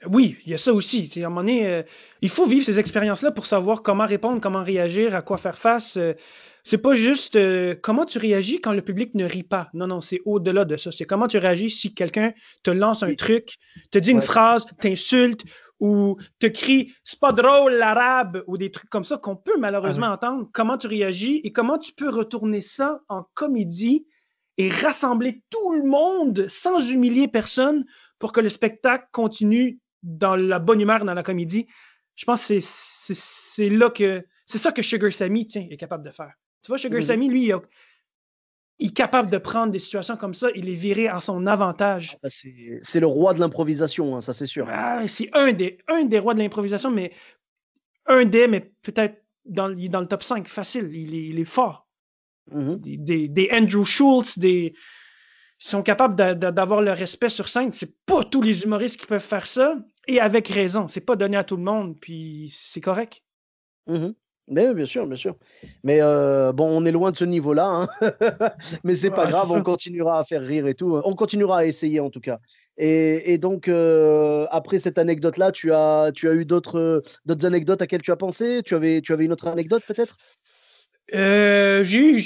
[0.07, 1.11] Oui, il y a ça aussi.
[1.16, 1.83] à un moment donné, euh,
[2.23, 5.97] il faut vivre ces expériences-là pour savoir comment répondre, comment réagir, à quoi faire face.
[5.97, 6.14] Euh.
[6.62, 9.69] c'est pas juste euh, comment tu réagis quand le public ne rit pas.
[9.75, 10.93] Non, non, c'est au-delà de ça.
[10.93, 13.57] C'est comment tu réagis si quelqu'un te lance un truc,
[13.91, 15.43] te dit une phrase, t'insulte
[15.81, 20.07] ou te crie c'est pas drôle l'arabe ou des trucs comme ça qu'on peut malheureusement
[20.07, 20.49] ah entendre.
[20.53, 24.07] Comment tu réagis et comment tu peux retourner ça en comédie
[24.57, 27.85] et rassembler tout le monde sans humilier personne
[28.18, 31.66] pour que le spectacle continue dans la bonne humeur, dans la comédie?
[32.16, 34.24] Je pense que c'est là que.
[34.45, 36.33] C'est ça que Sugar Sammy, tiens, est capable de faire.
[36.62, 37.55] Tu vois, Sugar Sammy, lui, il,
[38.81, 42.12] est capable de prendre des situations comme ça et les virer en son avantage.
[42.16, 42.29] Ah, bah,
[42.81, 44.68] c'est le roi de l'improvisation, hein, ça c'est sûr.
[44.70, 47.12] Ah, c'est un des, un des rois de l'improvisation, mais
[48.07, 50.91] un des, mais peut-être dans, dans le top 5, facile.
[50.93, 51.89] Il est, fort.
[52.53, 54.74] Mmh des, des, Andrew Schultz, des,
[55.61, 57.72] ils sont capables d'avoir le respect sur scène.
[57.72, 59.76] C'est pas tous les humoristes qui peuvent faire ça,
[60.07, 60.89] et avec raison.
[60.89, 63.22] C'est pas donné à tout le monde, puis c'est correct.
[63.87, 64.11] Mmh
[64.51, 65.37] Mais bien sûr, bien sûr.
[65.85, 67.89] Mais euh, bon, on est loin de ce niveau-là, hein.
[68.85, 71.01] mais c'est pas grave, on continuera à faire rire et tout.
[71.05, 72.39] On continuera à essayer en tout cas.
[72.81, 77.03] Et, donc, euh, après cette anecdote-là, tu as, tu as eu d'autres
[77.43, 78.63] anecdotes à quelles tu as pensé?
[78.65, 80.17] Tu avais, tu avais une autre anecdote peut-être?
[81.15, 82.25] Euh, j'ai eu.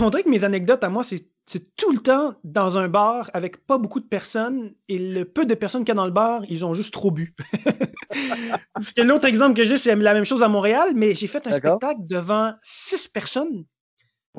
[0.00, 3.30] On dirait que mes anecdotes à moi, c'est c'est tout le temps dans un bar
[3.34, 6.10] avec pas beaucoup de personnes et le peu de personnes qu'il y a dans le
[6.10, 7.34] bar, ils ont juste trop bu.
[8.74, 11.46] Parce que l'autre exemple que j'ai, c'est la même chose à Montréal, mais j'ai fait
[11.46, 13.64] un spectacle devant six personnes.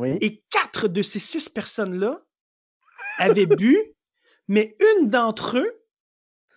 [0.03, 2.19] Et quatre de ces six personnes-là
[3.17, 3.77] avaient bu,
[4.47, 5.71] mais une d'entre eux,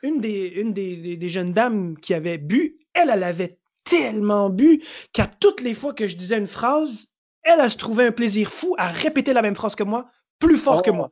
[0.03, 4.83] une, des, une des, jeunes dames qui avait bu, elle, elle avait tellement bu
[5.13, 7.09] qu'à toutes les fois que je disais une phrase,
[7.43, 10.57] elle, elle se trouvait un plaisir fou à répéter la même phrase que moi plus
[10.57, 11.11] fort que moi.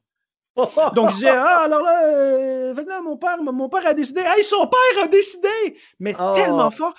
[0.56, 0.70] Oh.
[0.94, 4.22] Donc, je disais, ah, alors là, euh, mon, père, mon père a décidé.
[4.22, 5.76] Hey, son père a décidé!
[6.00, 6.32] Mais oh.
[6.34, 6.94] tellement fort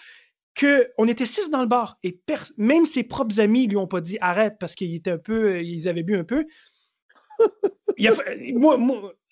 [0.59, 1.97] qu'on était six dans le bar.
[2.03, 2.19] Et
[2.57, 5.87] même ses propres amis lui ont pas dit arrête parce qu'ils étaient un peu, ils
[5.87, 6.45] avaient bu un peu.
[8.53, 8.77] moi,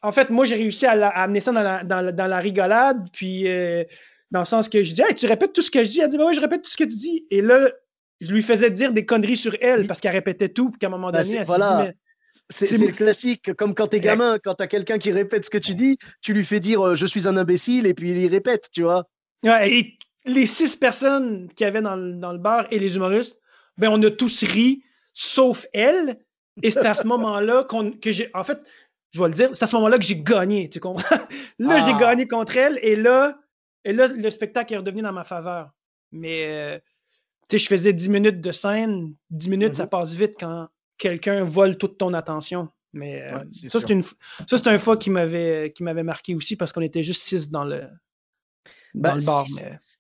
[0.01, 3.83] en fait, moi, j'ai réussi à, amener ça dans la, dans, la, rigolade, puis euh,
[4.31, 6.01] dans le sens que je dis, hey, tu répètes tout ce que je dis?
[6.01, 7.25] Elle dit, ben oui, je répète tout ce que tu dis.
[7.31, 7.69] Et là,
[8.21, 10.91] je lui faisais dire des conneries sur elle parce qu'elle répétait tout, puis qu'à un
[10.91, 11.95] moment ben, donné, elle s'est dit, mais
[12.49, 15.75] c'est le classique, comme quand t'es gamin, quand t'as quelqu'un qui répète ce que tu
[15.75, 18.69] dis, tu lui fais dire euh, je suis un imbécile et puis il y répète,
[18.71, 19.05] tu vois.
[19.43, 23.39] Ouais, et les six personnes qui avaient dans, dans, le bar et les humoristes,
[23.77, 24.83] ben on a tous ri,
[25.13, 26.19] sauf elle.
[26.63, 27.65] Et c'est à ce moment-là
[28.01, 28.29] que j'ai.
[28.33, 28.63] En fait,
[29.11, 31.15] je vais le dire, c'est à ce moment-là que j'ai gagné, tu comprends?
[31.59, 31.99] là, j'ai ah.
[31.99, 33.38] gagné contre elle et là,
[33.83, 35.69] et là, le spectacle est redevenu dans ma faveur.
[36.11, 36.79] Mais, euh,
[37.47, 39.13] tu sais, je faisais 10 minutes de scène.
[39.29, 39.89] 10 minutes, ça mm-hmm.
[39.89, 40.67] passe vite quand,
[40.97, 42.69] quelqu'un vole toute ton attention.
[42.93, 46.81] Mais euh, ça, c'est une ça, c'est un fois qui m'avait marqué aussi parce qu'on
[46.81, 47.83] était juste six dans le,
[48.95, 49.45] dans le bar.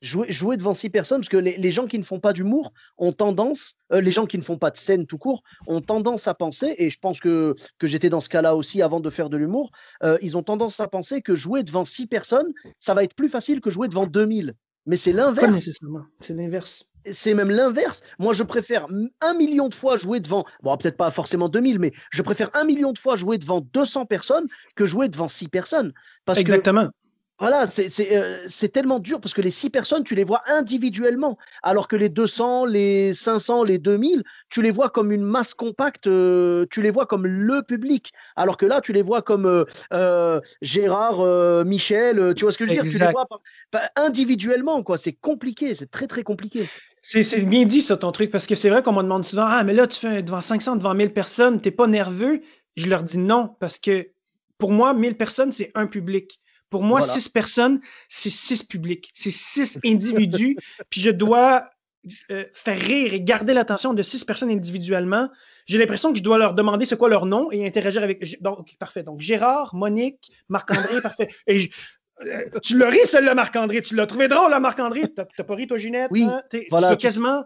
[0.01, 3.75] Jouer, devant six personnes, parce que les, gens qui ne font pas d'humour ont tendance,
[3.91, 6.75] euh, les gens qui ne font pas de scène tout court, ont tendance à penser,
[6.77, 9.71] et je pense que, que j'étais dans ce cas-là aussi avant de faire de l'humour,
[10.03, 13.29] euh, ils ont tendance à penser que jouer devant six personnes, ça va être plus
[13.29, 14.53] facile que jouer devant 2000.
[14.85, 15.71] Mais c'est l'inverse.
[16.19, 18.01] C'est l'inverse c'est même l'inverse.
[18.19, 18.87] Moi, je préfère
[19.21, 22.63] un million de fois jouer devant, bon, peut-être pas forcément 2000, mais je préfère un
[22.63, 25.93] million de fois jouer devant 200 personnes que jouer devant 6 personnes.
[26.25, 26.89] Parce Exactement.
[27.37, 31.89] Voilà, euh, c'est tellement dur parce que les six personnes, tu les vois individuellement, alors
[31.89, 36.65] que les 200, les 500, les 2000, tu les vois comme une masse compacte, euh,
[36.71, 41.65] tu les vois comme le public, alors que là, tu les vois comme euh, Gérard,
[41.65, 42.89] Michel, tu vois ce que je veux dire?
[42.89, 43.27] Tu les vois
[43.97, 44.97] individuellement, quoi.
[44.97, 46.65] C'est compliqué, c'est très, très compliqué.
[47.01, 49.63] C'est bien dit, ça, ton truc, parce que c'est vrai qu'on me demande souvent Ah,
[49.65, 52.39] mais là, tu fais devant 500, devant 1000 personnes, t'es pas nerveux?
[52.77, 54.07] Je leur dis non, parce que
[54.57, 56.39] pour moi, 1000 personnes, c'est un public.
[56.75, 60.57] Pour moi, six personnes, c'est six publics, c'est six individus,
[60.89, 61.69] puis je dois
[62.31, 65.29] euh, faire rire et garder l'attention de six personnes individuellement.
[65.67, 68.41] J'ai l'impression que je dois leur demander c'est quoi leur nom et interagir avec.
[68.41, 69.03] Donc, parfait.
[69.03, 71.29] Donc, Gérard, Monique, Marc-André, parfait.
[71.47, 71.69] Et
[72.25, 73.81] euh, tu l'as ri, celle-là, Marc-André.
[73.81, 75.03] Tu l'as trouvé drôle, là, Marc-André.
[75.07, 76.09] T'as pas ri, toi, Ginette?
[76.11, 76.23] Oui.
[76.23, 76.43] Hein?
[76.69, 76.97] voilà.
[76.97, 77.45] quasiment.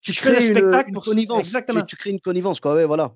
[0.00, 1.40] Tu, crées un spectacle pour connivence.
[1.40, 1.82] Exactement.
[1.82, 2.76] Tu, crées une connivence, quoi.
[2.76, 3.12] Ouais, voilà.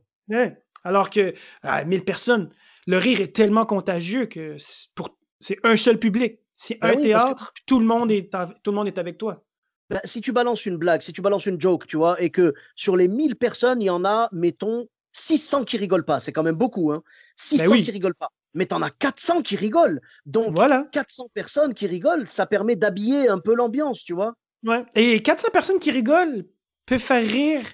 [0.84, 2.50] Alors que, à 1000 personnes,
[2.86, 4.56] le rire est tellement contagieux que
[4.94, 6.38] pour c'est un seul public.
[6.56, 8.30] C'est ben un théâtre, tout, le monde est
[8.62, 9.44] tout le monde est avec toi.
[9.90, 12.54] Ben, si tu balances une blague, si tu balances une joke, tu vois, et que
[12.74, 16.18] sur les 1000 personnes, il y en a, mettons, 600 qui rigolent pas.
[16.18, 17.02] C'est quand même beaucoup, hein.
[17.36, 18.30] 600 ben qui rigolent pas.
[18.54, 20.00] Mais tu en as 400 qui rigolent.
[20.24, 20.88] Donc, voilà.
[20.92, 24.34] 400 personnes qui rigolent, ça permet d'habiller un peu l'ambiance, tu vois.
[24.64, 24.86] Ouais.
[24.94, 26.46] Et 400 personnes qui rigolent
[26.86, 27.66] peuvent faire rire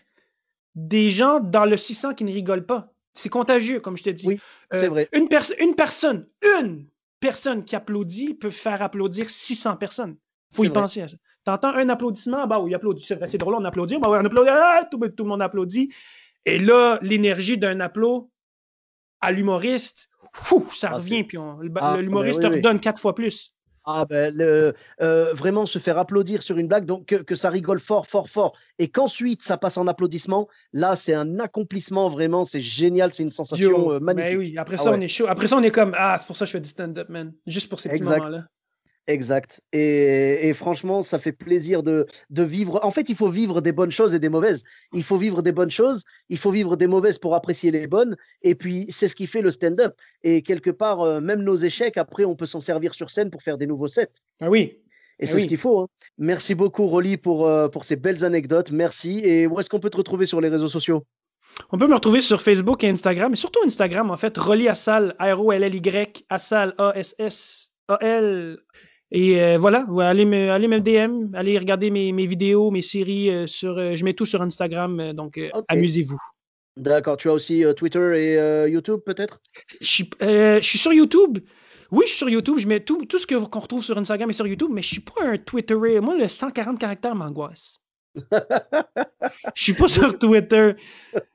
[0.74, 2.92] des gens dans le 600 qui ne rigolent pas.
[3.14, 4.26] C'est contagieux, comme je t'ai dit.
[4.26, 4.40] Oui,
[4.72, 5.08] c'est euh, vrai.
[5.12, 5.28] Une,
[5.60, 6.26] une personne,
[6.58, 6.86] une
[7.20, 10.16] personne qui applaudit peut faire applaudir 600 personnes.
[10.52, 11.16] faut y penser à ça.
[11.44, 13.04] T'entends un applaudissement, bah oui, il applaudit.
[13.04, 13.98] C'est vrai, c'est drôle, on applaudit.
[13.98, 14.50] Bah oui, on applaudit.
[14.52, 15.92] Ah, tout, le monde applaudit.
[16.44, 18.30] Et là, l'énergie d'un applaud
[19.20, 20.08] à l'humoriste,
[20.72, 23.54] ça ah, revient, puis ah, ben l'humoriste te redonne quatre fois plus.
[23.93, 27.80] Ah ben, le, euh, vraiment se faire applaudir sur une blague, donc que, ça rigole
[27.80, 32.61] fort, fort, fort, et qu'ensuite ça passe en applaudissement, là c'est un accomplissement vraiment, c'est
[32.61, 34.38] génial, c'est une sensation euh, magnifique.
[34.38, 36.36] oui, après ah ça on est chaud, après ça on est comme ah c'est pour
[36.36, 38.47] ça que je fais du stand-up man, juste pour ces petits moments-là.
[39.11, 39.61] Exact.
[39.72, 42.78] Et, franchement, ça fait plaisir de, vivre.
[42.84, 44.62] En fait, il faut vivre des bonnes choses et des mauvaises.
[44.92, 48.16] Il faut vivre des bonnes choses, il faut vivre des mauvaises pour apprécier les bonnes.
[48.42, 49.96] Et puis, c'est ce qui fait le stand-up.
[50.22, 53.42] Et quelque part, euh, même nos échecs, après, on peut s'en servir sur scène pour
[53.42, 54.12] faire des nouveaux sets.
[54.40, 54.78] Ah oui.
[55.18, 55.80] Et ah c'est ce qu'il faut.
[55.80, 55.88] Hein.
[56.16, 58.70] Merci beaucoup, Rolly, pour, euh, pour ces belles anecdotes.
[58.70, 59.20] Merci.
[59.24, 61.04] Et où est-ce qu'on peut te retrouver sur les réseaux sociaux?
[61.72, 65.14] On peut me retrouver sur Facebook et Instagram, et surtout Instagram, en fait, Rolly Assal,
[65.20, 68.58] R-O-L-L-Y, Assal, A-S-S-A-L,
[69.12, 73.30] et euh, voilà, allez me, allez me DM, allez regarder mes, vidéos, mes séries.
[73.30, 76.20] Euh, sur, euh, je mets tout sur Instagram, donc amusez-vous.
[76.76, 79.40] D'accord, tu as aussi Twitter et YouTube peut-être?
[79.80, 79.86] Je
[80.62, 81.38] suis, sur YouTube.
[81.90, 82.58] Oui, je suis sur YouTube.
[82.58, 85.00] Je mets tout, tout ce qu'on retrouve sur Instagram et sur YouTube, mais je suis
[85.00, 86.00] pas un Twitterer.
[86.00, 87.80] Moi, le 140 caractères m'angoisse.
[89.54, 90.74] Je suis pas sur Twitter.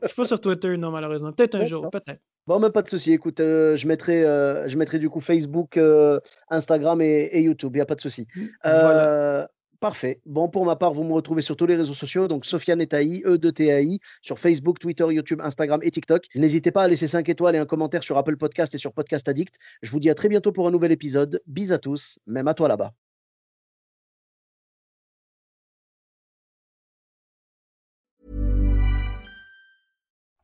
[0.01, 1.31] Je suis pas sur Twitter, non, malheureusement.
[1.31, 2.19] Peut-être un jour, peut-être.
[2.47, 3.11] Bon, même pas de souci.
[3.11, 6.19] Écoute, euh, je, mettrai, euh, je mettrai du coup Facebook, euh,
[6.49, 7.71] Instagram et, et YouTube.
[7.73, 8.27] Il n'y a pas de souci.
[8.63, 9.49] Voilà.
[9.79, 10.21] Parfait.
[10.25, 13.21] Bon, pour ma part, vous me retrouvez sur tous les réseaux sociaux, donc Sofiane Etaï,
[13.25, 16.25] E de TAI, sur Facebook, Twitter, YouTube, Instagram et TikTok.
[16.33, 19.27] N'hésitez pas à laisser 5 étoiles et un commentaire sur Apple Podcast et sur Podcast
[19.27, 19.55] Addict.
[19.81, 21.41] Je vous dis à très bientôt pour un nouvel épisode.
[21.45, 23.04] Bis à tous, même à toi là-bas.